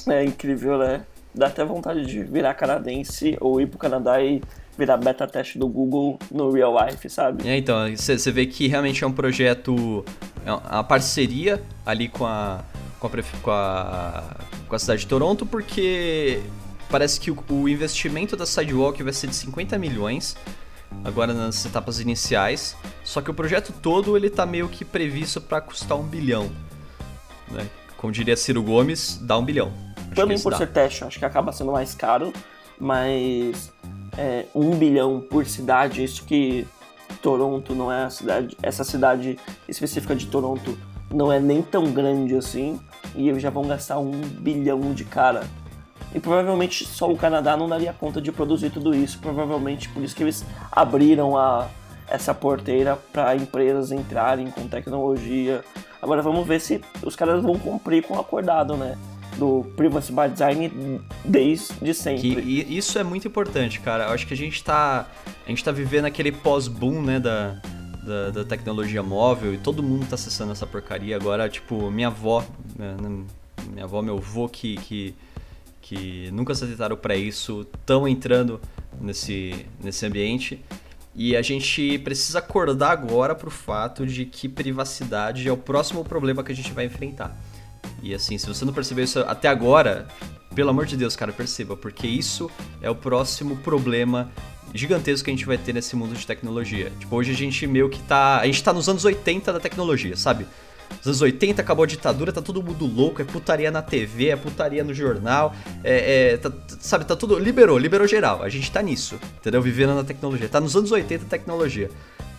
É 0.08 0.24
incrível, 0.24 0.78
né? 0.78 1.04
Dá 1.34 1.46
até 1.46 1.64
vontade 1.64 2.06
de 2.06 2.22
virar 2.22 2.54
canadense 2.54 3.36
ou 3.40 3.60
ir 3.60 3.66
pro 3.66 3.78
Canadá 3.78 4.22
e 4.22 4.42
virar 4.76 4.96
beta 4.96 5.26
teste 5.26 5.58
do 5.58 5.66
Google 5.66 6.18
no 6.30 6.52
real 6.52 6.74
life, 6.84 7.10
sabe? 7.10 7.48
É, 7.48 7.56
então, 7.56 7.76
você 7.94 8.30
vê 8.30 8.46
que 8.46 8.68
realmente 8.68 9.02
é 9.02 9.06
um 9.06 9.12
projeto, 9.12 10.04
é 10.46 10.52
uma 10.52 10.84
parceria 10.84 11.60
ali 11.84 12.08
com 12.08 12.24
a, 12.24 12.64
com 13.00 13.08
a, 13.08 13.10
com 13.42 13.50
a, 13.50 14.36
com 14.68 14.74
a 14.76 14.78
cidade 14.78 15.00
de 15.00 15.06
Toronto, 15.08 15.44
porque 15.44 16.40
parece 16.88 17.18
que 17.18 17.30
o, 17.30 17.44
o 17.50 17.68
investimento 17.68 18.36
da 18.36 18.46
Sidewalk 18.46 19.02
vai 19.02 19.12
ser 19.12 19.26
de 19.26 19.34
50 19.34 19.76
milhões, 19.78 20.36
agora 21.05 21.33
nas 21.33 21.64
etapas 21.64 22.01
iniciais. 22.01 22.77
Só 23.05 23.20
que 23.20 23.31
o 23.31 23.35
projeto 23.35 23.72
todo 23.83 24.16
ele 24.16 24.31
tá 24.31 24.44
meio 24.44 24.68
que 24.68 24.85
previsto 24.85 25.40
para 25.40 25.61
custar 25.61 25.98
um 25.98 26.05
bilhão. 26.05 26.51
Né? 27.51 27.68
Como 27.96 28.12
diria 28.12 28.37
Ciro 28.37 28.62
Gomes, 28.62 29.18
dá 29.22 29.37
um 29.38 29.44
bilhão. 29.44 29.72
Acho 29.96 30.14
Também 30.14 30.38
por 30.38 30.53
dá. 30.53 30.59
ser 30.59 30.68
teste, 30.68 31.05
acho 31.05 31.18
que 31.18 31.24
acaba 31.24 31.53
sendo 31.53 31.72
mais 31.72 31.94
caro, 31.94 32.33
mas 32.79 33.72
é, 34.16 34.46
um 34.55 34.77
bilhão 34.77 35.20
por 35.20 35.46
cidade, 35.46 36.03
isso 36.03 36.24
que 36.24 36.66
Toronto 37.20 37.74
não 37.74 37.90
é 37.90 38.05
a 38.05 38.11
cidade, 38.11 38.57
essa 38.62 38.85
cidade 38.85 39.38
específica 39.68 40.14
de 40.14 40.27
Toronto 40.27 40.79
não 41.11 41.33
é 41.33 41.40
nem 41.40 41.62
tão 41.62 41.90
grande 41.90 42.37
assim, 42.37 42.79
e 43.14 43.29
eles 43.29 43.42
já 43.42 43.51
vão 43.51 43.66
gastar 43.66 43.98
um 43.98 44.12
bilhão 44.20 44.92
de 44.92 45.05
cara 45.05 45.44
e 46.14 46.20
provavelmente 46.20 46.86
só 46.86 47.10
o 47.10 47.16
Canadá 47.16 47.56
não 47.56 47.68
daria 47.68 47.92
conta 47.92 48.20
de 48.20 48.32
produzir 48.32 48.70
tudo 48.70 48.94
isso. 48.94 49.18
Provavelmente 49.18 49.88
por 49.88 50.02
isso 50.02 50.16
que 50.16 50.22
eles 50.22 50.44
abriram 50.72 51.36
a, 51.36 51.68
essa 52.08 52.34
porteira 52.34 52.96
para 53.12 53.36
empresas 53.36 53.92
entrarem 53.92 54.50
com 54.50 54.66
tecnologia. 54.66 55.62
Agora 56.00 56.22
vamos 56.22 56.46
ver 56.46 56.60
se 56.60 56.80
os 57.02 57.14
caras 57.14 57.42
vão 57.42 57.58
cumprir 57.58 58.02
com 58.02 58.14
o 58.14 58.20
acordado, 58.20 58.76
né? 58.76 58.96
Do 59.36 59.64
Privacy 59.76 60.10
by 60.10 60.28
Design 60.28 61.00
desde 61.24 61.94
sempre. 61.94 62.34
Que, 62.34 62.66
isso 62.76 62.98
é 62.98 63.04
muito 63.04 63.28
importante, 63.28 63.78
cara. 63.80 64.04
Eu 64.04 64.10
acho 64.10 64.26
que 64.26 64.34
a 64.34 64.36
gente 64.36 64.64
tá, 64.64 65.06
a 65.46 65.48
gente 65.48 65.62
tá 65.62 65.70
vivendo 65.70 66.06
aquele 66.06 66.32
pós-boom, 66.32 67.02
né, 67.02 67.20
da, 67.20 67.56
da, 68.02 68.30
da, 68.30 68.44
tecnologia 68.44 69.02
móvel 69.02 69.54
e 69.54 69.58
todo 69.58 69.80
mundo 69.80 70.08
tá 70.08 70.16
acessando 70.16 70.50
essa 70.50 70.66
porcaria. 70.66 71.14
Agora, 71.14 71.48
tipo, 71.48 71.88
minha 71.88 72.08
avó, 72.08 72.44
né, 72.76 72.96
minha 73.70 73.84
avó, 73.84 74.02
meu 74.02 74.16
avô 74.16 74.48
que, 74.48 74.76
que 74.78 75.14
que 75.88 76.31
nunca 76.33 76.55
se 76.55 76.64
atentaram 76.64 76.98
para 76.98 77.16
isso, 77.16 77.66
estão 77.74 78.07
entrando 78.07 78.61
nesse, 79.01 79.64
nesse 79.83 80.05
ambiente. 80.05 80.62
E 81.14 81.35
a 81.35 81.40
gente 81.40 81.98
precisa 82.01 82.40
acordar 82.40 82.90
agora 82.90 83.35
para 83.35 83.48
o 83.48 83.51
fato 83.51 84.07
de 84.07 84.27
que 84.27 84.51
privacidade 84.51 85.48
é 85.48 85.53
o 85.53 85.57
próximo 85.57 86.05
problema 86.05 86.44
que 86.44 86.53
a 86.53 86.55
gente 86.55 86.72
vai 86.72 86.85
enfrentar. 86.85 87.35
E 88.03 88.14
assim, 88.14 88.37
se 88.37 88.46
você 88.46 88.66
não 88.66 88.72
percebeu 88.72 89.03
isso 89.03 89.20
até 89.20 89.48
agora, 89.48 90.07
pelo 90.55 90.68
amor 90.68 90.85
de 90.85 90.94
Deus, 90.94 91.16
cara, 91.16 91.33
perceba, 91.33 91.74
porque 91.74 92.07
isso 92.07 92.51
é 92.83 92.90
o 92.90 92.94
próximo 92.94 93.57
problema 93.57 94.31
gigantesco 94.74 95.24
que 95.24 95.31
a 95.31 95.35
gente 95.35 95.46
vai 95.46 95.57
ter 95.57 95.72
nesse 95.72 95.96
mundo 95.96 96.14
de 96.14 96.27
tecnologia. 96.27 96.92
Tipo, 97.01 97.16
hoje 97.16 97.33
a 97.33 97.35
gente 97.35 97.66
meio 97.66 97.88
que 97.88 98.03
tá. 98.03 98.40
A 98.40 98.44
gente 98.44 98.62
tá 98.62 98.74
nos 98.74 98.90
anos 98.90 99.07
80 99.07 99.55
da 99.55 99.59
tecnologia, 99.59 100.18
sabe? 100.18 100.46
Nos 100.98 101.07
anos 101.07 101.22
80 101.22 101.62
acabou 101.62 101.85
a 101.85 101.87
ditadura, 101.87 102.33
tá 102.33 102.42
todo 102.42 102.62
mundo 102.62 102.87
louco, 102.87 103.22
é 103.22 103.24
putaria 103.24 103.70
na 103.70 103.83
TV, 103.83 104.29
é 104.29 104.37
putaria 104.37 104.83
no 104.83 104.92
jornal, 104.92 105.55
é, 105.85 106.33
é 106.33 106.37
tá, 106.37 106.51
sabe, 106.81 107.05
tá 107.05 107.14
tudo. 107.14 107.38
Liberou, 107.38 107.79
liberou 107.79 108.07
geral. 108.07 108.42
A 108.42 108.48
gente 108.48 108.70
tá 108.70 108.83
nisso, 108.83 109.18
entendeu? 109.38 109.62
Vivendo 109.62 109.94
na 109.94 110.05
tecnologia. 110.05 110.48
Tá 110.48 110.61
nos 110.61 110.74
anos 110.74 110.90
80 110.90 111.24
a 111.24 111.29
tecnologia. 111.29 111.90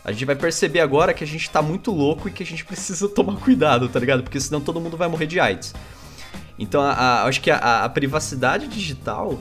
A 0.03 0.11
gente 0.11 0.25
vai 0.25 0.35
perceber 0.35 0.79
agora 0.79 1.13
que 1.13 1.23
a 1.23 1.27
gente 1.27 1.49
tá 1.49 1.61
muito 1.61 1.91
louco 1.91 2.27
e 2.27 2.31
que 2.31 2.43
a 2.43 2.45
gente 2.45 2.63
precisa 2.65 3.07
tomar 3.07 3.37
cuidado, 3.37 3.87
tá 3.87 3.99
ligado? 3.99 4.23
Porque 4.23 4.39
senão 4.39 4.59
todo 4.59 4.79
mundo 4.79 4.97
vai 4.97 5.07
morrer 5.07 5.27
de 5.27 5.39
AIDS. 5.39 5.73
Então, 6.57 6.81
a, 6.81 6.91
a, 6.91 7.23
acho 7.25 7.39
que 7.39 7.49
a, 7.49 7.85
a, 7.85 7.89
privacidade 7.89 8.67
digital, 8.67 9.39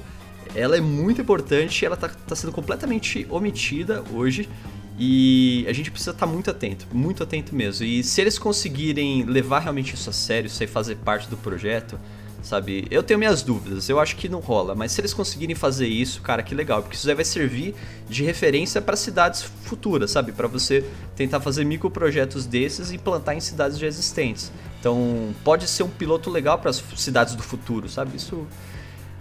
ela 0.54 0.76
é 0.76 0.80
muito 0.80 1.20
importante, 1.20 1.84
ela 1.84 1.96
tá, 1.96 2.08
tá 2.08 2.36
sendo 2.36 2.52
completamente 2.52 3.26
omitida 3.28 4.04
hoje 4.12 4.48
e 4.98 5.64
a 5.68 5.72
gente 5.72 5.90
precisa 5.90 6.10
estar 6.10 6.26
tá 6.26 6.32
muito 6.32 6.50
atento, 6.50 6.86
muito 6.92 7.22
atento 7.22 7.54
mesmo. 7.54 7.86
E 7.86 8.02
se 8.02 8.20
eles 8.20 8.38
conseguirem 8.38 9.24
levar 9.24 9.60
realmente 9.60 9.94
isso 9.94 10.10
a 10.10 10.12
sério, 10.12 10.48
isso 10.48 10.62
aí 10.62 10.66
fazer 10.66 10.96
parte 10.96 11.28
do 11.28 11.36
projeto, 11.36 11.98
sabe? 12.42 12.86
Eu 12.90 13.02
tenho 13.02 13.18
minhas 13.18 13.42
dúvidas, 13.42 13.88
eu 13.88 14.00
acho 14.00 14.16
que 14.16 14.28
não 14.28 14.40
rola, 14.40 14.74
mas 14.74 14.92
se 14.92 15.00
eles 15.00 15.14
conseguirem 15.14 15.54
fazer 15.54 15.86
isso, 15.86 16.20
cara, 16.20 16.42
que 16.42 16.54
legal, 16.54 16.82
porque 16.82 16.96
isso 16.96 17.08
aí 17.08 17.14
vai 17.14 17.24
servir 17.24 17.74
de 18.08 18.24
referência 18.24 18.80
para 18.80 18.96
cidades 18.96 19.42
futuras, 19.42 20.10
sabe? 20.10 20.32
Para 20.32 20.48
você 20.48 20.84
tentar 21.14 21.40
fazer 21.40 21.64
microprojetos 21.64 22.44
desses 22.44 22.90
e 22.90 22.96
implantar 22.96 23.36
em 23.36 23.40
cidades 23.40 23.78
já 23.78 23.86
existentes. 23.86 24.50
Então, 24.80 25.34
pode 25.44 25.68
ser 25.68 25.84
um 25.84 25.88
piloto 25.88 26.30
legal 26.30 26.58
para 26.58 26.70
as 26.70 26.82
cidades 26.96 27.34
do 27.34 27.42
futuro, 27.42 27.88
sabe? 27.88 28.16
Isso 28.16 28.46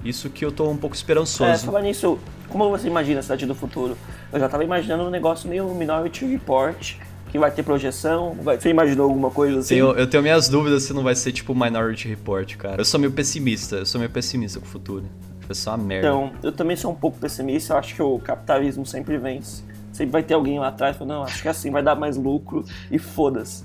isso 0.08 0.30
que 0.30 0.44
eu 0.46 0.52
tô 0.52 0.70
um 0.70 0.78
pouco 0.78 0.96
esperançoso. 0.96 1.50
É, 1.50 1.58
falar 1.58 1.82
nisso, 1.82 2.18
como 2.50 2.70
você 2.70 2.88
imagina 2.88 3.20
a 3.20 3.24
cidade 3.24 3.46
do 3.46 3.56
futuro? 3.56 3.98
Eu 4.32 4.40
já 4.40 4.48
tava 4.48 4.64
imaginando 4.64 5.04
um 5.04 5.10
negócio 5.10 5.50
meio 5.50 5.68
Minority 5.74 6.26
Report, 6.26 6.96
que 7.32 7.38
vai 7.38 7.52
ter 7.52 7.64
projeção. 7.64 8.36
Vai... 8.42 8.60
Você 8.60 8.70
imaginou 8.70 9.08
alguma 9.08 9.30
coisa 9.30 9.60
assim? 9.60 9.76
Tenho, 9.76 9.92
eu 9.92 10.08
tenho 10.08 10.24
minhas 10.24 10.48
dúvidas 10.48 10.84
se 10.84 10.94
não 10.94 11.04
vai 11.04 11.16
ser 11.16 11.32
tipo 11.32 11.54
Minority 11.54 12.08
Report, 12.08 12.56
cara. 12.56 12.82
Eu 12.82 12.86
sou 12.86 13.00
meio 13.00 13.12
pessimista, 13.12 13.78
eu 13.78 13.86
sou 13.86 14.00
meio 14.00 14.12
pessimista 14.12 14.60
com 14.60 14.66
o 14.66 14.70
futuro. 14.70 15.06
Vai 15.46 15.56
ser 15.56 15.70
uma 15.70 15.78
merda. 15.78 16.08
Então, 16.08 16.32
eu 16.44 16.52
também 16.52 16.76
sou 16.76 16.92
um 16.92 16.96
pouco 16.96 17.18
pessimista, 17.18 17.74
eu 17.74 17.78
acho 17.78 17.96
que 17.96 18.02
o 18.02 18.20
capitalismo 18.20 18.86
sempre 18.86 19.18
vence. 19.18 19.64
Sempre 19.92 20.12
vai 20.12 20.24
ter 20.24 20.34
alguém 20.34 20.60
lá 20.60 20.68
atrás 20.68 20.96
falando, 20.96 21.14
não, 21.14 21.24
acho 21.24 21.42
que 21.42 21.48
assim 21.48 21.72
vai 21.72 21.82
dar 21.82 21.96
mais 21.96 22.18
lucro 22.18 22.64
e 22.92 23.00
foda-se. 23.00 23.64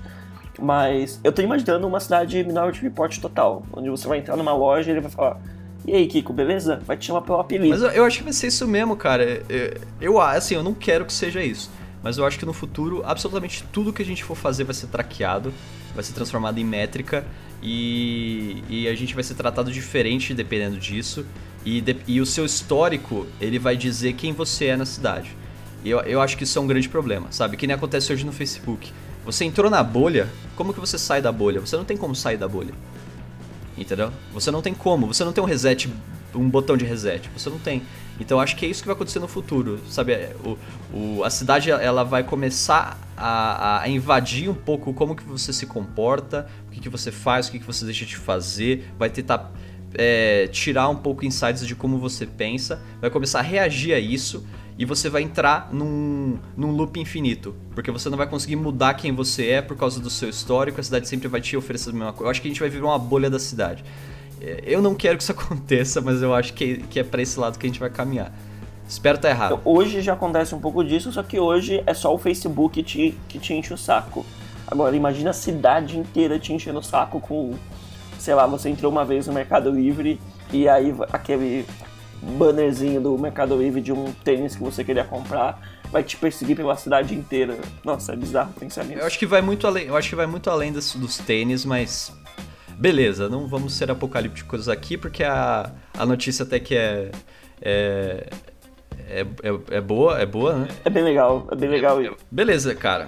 Mas 0.59 1.19
eu 1.23 1.31
tô 1.31 1.41
imaginando 1.41 1.87
uma 1.87 1.99
cidade 1.99 2.43
Minority 2.43 2.81
Report 2.81 3.17
total, 3.19 3.63
onde 3.73 3.89
você 3.89 4.07
vai 4.07 4.19
entrar 4.19 4.37
numa 4.37 4.53
loja 4.53 4.89
e 4.89 4.93
ele 4.93 5.01
vai 5.01 5.11
falar. 5.11 5.39
E 5.85 5.93
aí, 5.93 6.07
Kiko, 6.07 6.31
beleza? 6.31 6.81
Vai 6.85 6.95
te 6.97 7.05
chamar 7.05 7.21
pelo 7.21 7.39
apelido. 7.39 7.69
Mas 7.69 7.81
eu, 7.81 7.89
eu 7.89 8.05
acho 8.05 8.19
que 8.19 8.23
vai 8.23 8.33
ser 8.33 8.47
isso 8.47 8.67
mesmo, 8.67 8.95
cara. 8.95 9.43
Eu, 9.49 9.81
eu, 9.99 10.21
assim, 10.21 10.55
eu 10.55 10.63
não 10.63 10.73
quero 10.73 11.05
que 11.05 11.13
seja 11.13 11.43
isso. 11.43 11.69
Mas 12.01 12.17
eu 12.17 12.25
acho 12.25 12.37
que 12.37 12.45
no 12.45 12.53
futuro, 12.53 13.01
absolutamente 13.05 13.63
tudo 13.71 13.93
que 13.93 14.01
a 14.01 14.05
gente 14.05 14.23
for 14.23 14.35
fazer 14.35 14.65
vai 14.65 14.73
ser 14.73 14.87
traqueado, 14.87 15.53
vai 15.95 16.03
ser 16.03 16.13
transformado 16.13 16.57
em 16.57 16.65
métrica 16.65 17.25
e, 17.61 18.61
e 18.67 18.87
a 18.89 18.95
gente 18.95 19.15
vai 19.15 19.23
ser 19.23 19.35
tratado 19.35 19.71
diferente 19.71 20.33
dependendo 20.33 20.77
disso. 20.77 21.25
E, 21.65 21.79
de, 21.79 21.95
e 22.05 22.19
o 22.19 22.25
seu 22.25 22.45
histórico, 22.45 23.25
ele 23.39 23.57
vai 23.57 23.77
dizer 23.77 24.13
quem 24.13 24.33
você 24.33 24.65
é 24.65 24.77
na 24.77 24.85
cidade. 24.85 25.35
E 25.83 25.89
eu, 25.89 25.99
eu 26.01 26.21
acho 26.21 26.37
que 26.37 26.43
isso 26.43 26.59
é 26.59 26.61
um 26.61 26.67
grande 26.67 26.89
problema, 26.89 27.27
sabe? 27.31 27.55
Que 27.55 27.65
nem 27.65 27.75
acontece 27.75 28.11
hoje 28.11 28.25
no 28.25 28.33
Facebook. 28.33 28.91
Você 29.25 29.45
entrou 29.45 29.71
na 29.71 29.81
bolha, 29.81 30.27
como 30.57 30.73
que 30.73 30.79
você 30.79 30.97
sai 30.97 31.21
da 31.21 31.31
bolha? 31.31 31.61
Você 31.61 31.77
não 31.77 31.85
tem 31.85 31.95
como 31.95 32.13
sair 32.13 32.35
da 32.35 32.47
bolha. 32.47 32.73
Entendeu? 33.77 34.11
Você 34.31 34.51
não 34.51 34.61
tem 34.61 34.73
como, 34.73 35.07
você 35.07 35.23
não 35.23 35.33
tem 35.33 35.43
um 35.43 35.47
reset, 35.47 35.91
um 36.35 36.49
botão 36.49 36.77
de 36.77 36.85
reset, 36.85 37.29
você 37.35 37.49
não 37.49 37.57
tem. 37.57 37.81
Então 38.19 38.39
acho 38.39 38.55
que 38.55 38.65
é 38.65 38.69
isso 38.69 38.81
que 38.81 38.87
vai 38.87 38.95
acontecer 38.95 39.19
no 39.19 39.27
futuro, 39.27 39.79
sabe? 39.89 40.13
O, 40.43 40.57
o, 40.95 41.23
a 41.23 41.29
cidade 41.29 41.71
ela 41.71 42.03
vai 42.03 42.23
começar 42.23 42.99
a, 43.17 43.81
a, 43.81 43.89
invadir 43.89 44.49
um 44.49 44.53
pouco 44.53 44.93
como 44.93 45.15
que 45.15 45.23
você 45.23 45.51
se 45.51 45.65
comporta, 45.65 46.47
o 46.67 46.71
que, 46.71 46.79
que 46.79 46.89
você 46.89 47.11
faz, 47.11 47.47
o 47.47 47.51
que, 47.51 47.59
que 47.59 47.65
você 47.65 47.85
deixa 47.85 48.05
de 48.05 48.15
fazer, 48.15 48.87
vai 48.97 49.09
tentar 49.09 49.51
é, 49.95 50.47
tirar 50.47 50.89
um 50.89 50.95
pouco 50.95 51.25
insights 51.25 51.65
de 51.65 51.75
como 51.75 51.97
você 51.97 52.25
pensa, 52.25 52.81
vai 53.01 53.09
começar 53.09 53.39
a 53.39 53.43
reagir 53.43 53.93
a 53.93 53.99
isso 53.99 54.45
e 54.77 54.85
você 54.85 55.09
vai 55.09 55.21
entrar 55.21 55.69
num, 55.71 56.37
num 56.57 56.71
loop 56.71 56.99
infinito, 56.99 57.55
porque 57.75 57.91
você 57.91 58.09
não 58.09 58.17
vai 58.17 58.27
conseguir 58.27 58.55
mudar 58.55 58.95
quem 58.95 59.11
você 59.11 59.49
é 59.49 59.61
por 59.61 59.77
causa 59.77 59.99
do 59.99 60.09
seu 60.09 60.29
histórico, 60.29 60.79
a 60.79 60.83
cidade 60.83 61.07
sempre 61.07 61.27
vai 61.27 61.41
te 61.41 61.55
oferecer 61.55 61.91
a 61.91 61.93
mesma 61.93 62.13
coisa. 62.13 62.25
Eu 62.25 62.31
acho 62.31 62.41
que 62.41 62.47
a 62.47 62.51
gente 62.51 62.59
vai 62.59 62.69
viver 62.69 62.83
uma 62.83 62.97
bolha 62.97 63.29
da 63.29 63.39
cidade. 63.39 63.83
Eu 64.65 64.81
não 64.81 64.95
quero 64.95 65.17
que 65.17 65.23
isso 65.23 65.31
aconteça, 65.33 66.01
mas 66.01 66.21
eu 66.21 66.33
acho 66.33 66.53
que, 66.53 66.77
que 66.89 66.99
é 66.99 67.03
para 67.03 67.21
esse 67.21 67.39
lado 67.39 67.57
que 67.57 67.65
a 67.65 67.69
gente 67.69 67.79
vai 67.79 67.89
caminhar. 67.89 68.33
Espero 68.87 69.15
estar 69.15 69.29
tá 69.29 69.33
errado. 69.33 69.61
Hoje 69.63 70.01
já 70.01 70.13
acontece 70.13 70.53
um 70.53 70.59
pouco 70.59 70.83
disso, 70.83 71.11
só 71.11 71.23
que 71.23 71.39
hoje 71.39 71.81
é 71.85 71.93
só 71.93 72.13
o 72.13 72.17
Facebook 72.17 72.83
te, 72.83 73.17
que 73.27 73.39
te 73.39 73.53
enche 73.53 73.73
o 73.73 73.77
saco. 73.77 74.25
Agora, 74.67 74.95
imagina 74.95 75.29
a 75.29 75.33
cidade 75.33 75.97
inteira 75.97 76.39
te 76.39 76.51
enchendo 76.51 76.79
o 76.79 76.83
saco 76.83 77.19
com, 77.19 77.53
sei 78.17 78.33
lá, 78.33 78.45
você 78.45 78.69
entrou 78.69 78.91
uma 78.91 79.05
vez 79.05 79.27
no 79.27 79.33
Mercado 79.33 79.69
Livre 79.69 80.19
e 80.51 80.67
aí 80.67 80.93
aquele 81.11 81.65
bannerzinho 82.37 83.01
do 83.01 83.17
Mercado 83.17 83.55
Livre 83.57 83.81
de 83.81 83.91
um 83.91 84.11
tênis 84.23 84.55
que 84.55 84.63
você 84.63 84.83
queria 84.83 85.03
comprar 85.03 85.61
vai 85.91 86.03
te 86.03 86.17
perseguir 86.17 86.55
pela 86.55 86.75
cidade 86.75 87.13
inteira. 87.13 87.57
Nossa, 87.83 88.13
é 88.13 88.15
bizarro 88.15 88.51
pensar 88.53 88.83
nisso. 88.83 88.99
Eu 88.99 89.05
acho 89.05 89.19
que 89.19 89.25
vai 89.25 89.41
muito 89.41 89.67
além, 89.67 89.85
eu 89.85 89.95
acho 89.95 90.09
que 90.09 90.15
vai 90.15 90.25
muito 90.25 90.49
além 90.49 90.71
dos, 90.71 90.95
dos 90.95 91.17
tênis, 91.17 91.63
mas 91.63 92.11
Beleza, 92.77 93.29
não 93.29 93.47
vamos 93.47 93.73
ser 93.73 93.91
apocalípticos 93.91 94.67
aqui, 94.67 94.97
porque 94.97 95.23
a, 95.23 95.71
a 95.97 96.05
notícia 96.05 96.43
até 96.43 96.59
que 96.59 96.75
é, 96.75 97.11
é, 97.61 98.27
é, 99.09 99.21
é, 99.21 99.77
é 99.77 99.81
boa, 99.81 100.19
é 100.19 100.25
boa, 100.25 100.55
né? 100.59 100.67
É 100.83 100.89
bem 100.89 101.03
legal, 101.03 101.47
é 101.51 101.55
bem 101.55 101.69
legal. 101.69 101.99
Beleza, 102.31 102.73
cara. 102.75 103.05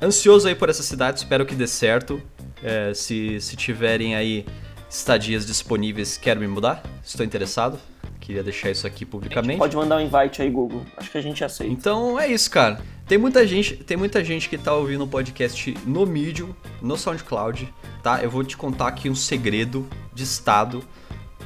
Ansioso 0.00 0.46
aí 0.46 0.54
por 0.54 0.68
essa 0.68 0.82
cidade, 0.82 1.18
espero 1.18 1.44
que 1.44 1.54
dê 1.54 1.66
certo. 1.66 2.22
É, 2.62 2.92
se, 2.94 3.40
se 3.40 3.56
tiverem 3.56 4.16
aí 4.16 4.46
estadias 4.88 5.46
disponíveis, 5.46 6.16
quero 6.16 6.40
me 6.40 6.48
mudar, 6.48 6.82
estou 7.04 7.24
interessado. 7.24 7.78
Queria 8.20 8.42
deixar 8.42 8.70
isso 8.70 8.86
aqui 8.86 9.06
publicamente. 9.06 9.58
Pode 9.58 9.76
mandar 9.76 9.96
um 9.96 10.00
invite 10.00 10.42
aí, 10.42 10.50
Google. 10.50 10.84
Acho 10.96 11.10
que 11.10 11.16
a 11.16 11.22
gente 11.22 11.42
aceita. 11.42 11.72
Então 11.72 12.18
é 12.20 12.28
isso, 12.28 12.50
cara. 12.50 12.80
Tem 13.06 13.16
muita 13.16 13.46
gente, 13.46 13.76
tem 13.76 13.96
muita 13.96 14.22
gente 14.22 14.48
que 14.50 14.58
tá 14.58 14.74
ouvindo 14.74 15.04
o 15.04 15.08
podcast 15.08 15.74
no 15.86 16.04
Medium, 16.04 16.54
no 16.82 16.96
SoundCloud, 16.96 17.72
tá? 18.02 18.22
Eu 18.22 18.30
vou 18.30 18.44
te 18.44 18.56
contar 18.56 18.88
aqui 18.88 19.08
um 19.08 19.14
segredo 19.14 19.88
de 20.12 20.24
estado 20.24 20.84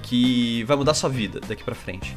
que 0.02 0.64
vai 0.64 0.76
mudar 0.76 0.94
sua 0.94 1.08
vida 1.08 1.40
daqui 1.40 1.62
para 1.62 1.74
frente. 1.74 2.16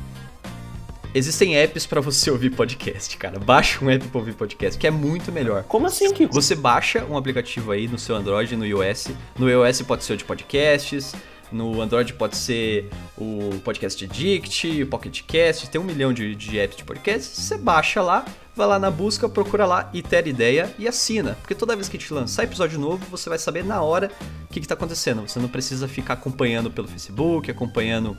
Existem 1.18 1.56
apps 1.56 1.86
para 1.86 2.02
você 2.02 2.30
ouvir 2.30 2.50
podcast, 2.50 3.16
cara. 3.16 3.40
Baixa 3.40 3.82
um 3.82 3.90
app 3.90 4.06
para 4.06 4.20
ouvir 4.20 4.34
podcast, 4.34 4.78
que 4.78 4.86
é 4.86 4.92
muito 4.92 5.32
melhor. 5.32 5.64
Como 5.64 5.88
assim, 5.88 6.12
Kiko? 6.12 6.34
Você 6.34 6.56
baixa 6.56 7.06
um 7.06 7.16
aplicativo 7.16 7.72
aí 7.72 7.88
no 7.88 7.98
seu 7.98 8.18
Android 8.18 8.54
no 8.58 8.66
iOS. 8.66 9.12
No 9.40 9.50
iOS 9.50 9.82
pode 9.84 10.04
ser 10.04 10.12
o 10.12 10.18
de 10.18 10.26
podcasts, 10.26 11.16
no 11.50 11.80
Android 11.80 12.14
pode 12.16 12.36
ser 12.36 12.90
o 13.18 13.62
Podcast 13.64 14.04
Addict, 14.04 14.84
o 14.84 14.88
Pocket 14.88 15.22
Cast, 15.22 15.70
tem 15.70 15.80
um 15.80 15.86
milhão 15.86 16.12
de, 16.12 16.36
de 16.36 16.60
apps 16.60 16.76
de 16.76 16.84
podcast. 16.84 17.40
Você 17.40 17.58
baixa 17.58 18.02
lá, 18.02 18.26
vai 18.54 18.68
lá 18.68 18.78
na 18.78 18.92
busca, 18.92 19.30
procura 19.30 19.66
lá 19.66 19.90
e 19.94 20.02
ter 20.02 20.28
ideia 20.28 20.76
e 20.78 20.86
assina. 20.86 21.38
Porque 21.40 21.56
toda 21.56 21.78
vez 21.78 21.88
que 21.88 21.98
gente 21.98 22.14
lançar 22.14 22.44
episódio 22.44 22.78
novo, 22.78 23.06
você 23.10 23.30
vai 23.30 23.40
saber 23.40 23.64
na 23.64 23.82
hora 23.82 24.12
o 24.50 24.54
que 24.54 24.60
está 24.60 24.74
acontecendo. 24.74 25.22
Você 25.22 25.40
não 25.40 25.48
precisa 25.48 25.88
ficar 25.88 26.16
acompanhando 26.16 26.70
pelo 26.70 26.90
Facebook, 26.90 27.50
acompanhando 27.50 28.18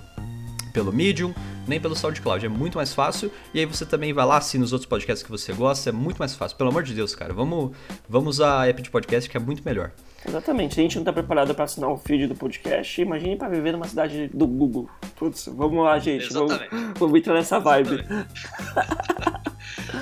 pelo 0.77 0.93
Medium, 0.93 1.35
nem 1.67 1.81
pelo 1.81 1.97
SoundCloud. 1.97 2.45
É 2.45 2.51
muito 2.51 2.77
mais 2.77 2.93
fácil. 2.93 3.33
E 3.55 3.59
aí 3.59 3.65
você 3.65 3.87
também 3.87 4.13
vai 4.13 4.27
lá, 4.27 4.37
assina 4.37 4.63
os 4.63 4.75
outros 4.75 4.87
podcasts 4.87 5.23
que 5.23 5.31
você 5.31 5.55
gosta. 5.55 5.89
É 5.89 5.93
muito 5.93 6.19
mais 6.19 6.35
fácil. 6.35 6.55
Pelo 6.59 6.69
amor 6.69 6.83
de 6.83 6.93
Deus, 6.93 7.15
cara. 7.15 7.33
Vamos, 7.33 7.75
vamos 8.07 8.37
usar 8.37 8.61
a 8.61 8.69
app 8.69 8.83
de 8.83 8.91
podcast 8.91 9.31
que 9.31 9.39
é 9.39 9.41
muito 9.41 9.65
melhor. 9.65 9.91
Exatamente. 10.29 10.79
A 10.79 10.83
gente 10.83 10.97
não 10.97 11.01
está 11.01 11.15
preparado 11.15 11.55
para 11.55 11.65
assinar 11.65 11.89
o 11.89 11.97
feed 11.97 12.27
do 12.27 12.35
podcast. 12.35 13.01
Imagine 13.01 13.37
para 13.37 13.49
viver 13.49 13.73
numa 13.73 13.89
cidade 13.89 14.29
do 14.35 14.47
Google. 14.47 14.87
Putz, 15.17 15.49
vamos 15.51 15.83
lá, 15.83 15.99
gente. 15.99 16.31
Vamos, 16.31 16.61
vamos 16.99 17.19
entrar 17.19 17.33
nessa 17.33 17.59
vibe. 17.59 18.05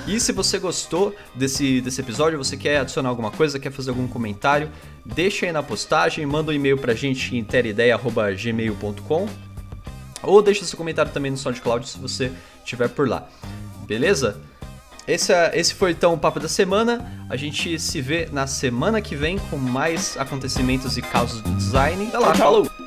E 0.07 0.19
se 0.19 0.33
você 0.33 0.59
gostou 0.59 1.15
desse, 1.33 1.79
desse 1.79 2.01
episódio, 2.01 2.37
você 2.37 2.57
quer 2.57 2.79
adicionar 2.79 3.09
alguma 3.09 3.31
coisa, 3.31 3.59
quer 3.59 3.71
fazer 3.71 3.91
algum 3.91 4.07
comentário, 4.07 4.69
deixa 5.05 5.45
aí 5.45 5.51
na 5.51 5.63
postagem, 5.63 6.25
manda 6.25 6.51
um 6.51 6.53
e-mail 6.53 6.77
pra 6.77 6.93
gente 6.93 7.35
em 7.35 7.43
terideia.gmail.com 7.43 9.44
ou 10.25 10.41
deixa 10.41 10.65
seu 10.65 10.77
comentário 10.77 11.11
também 11.11 11.31
no 11.31 11.37
SoundCloud 11.37 11.87
se 11.87 11.97
você 11.97 12.31
estiver 12.63 12.89
por 12.89 13.07
lá. 13.07 13.27
Beleza? 13.85 14.41
Esse, 15.07 15.31
é, 15.31 15.51
esse 15.53 15.73
foi 15.73 15.91
então 15.91 16.13
o 16.13 16.17
Papo 16.17 16.39
da 16.39 16.47
Semana. 16.47 17.27
A 17.29 17.35
gente 17.35 17.77
se 17.79 18.01
vê 18.01 18.27
na 18.31 18.47
semana 18.47 19.01
que 19.01 19.15
vem 19.15 19.37
com 19.37 19.57
mais 19.57 20.17
acontecimentos 20.17 20.97
e 20.97 21.01
casos 21.01 21.41
do 21.41 21.51
design. 21.51 22.07
Até 22.07 22.17
lá, 22.17 22.33
falou! 22.33 22.84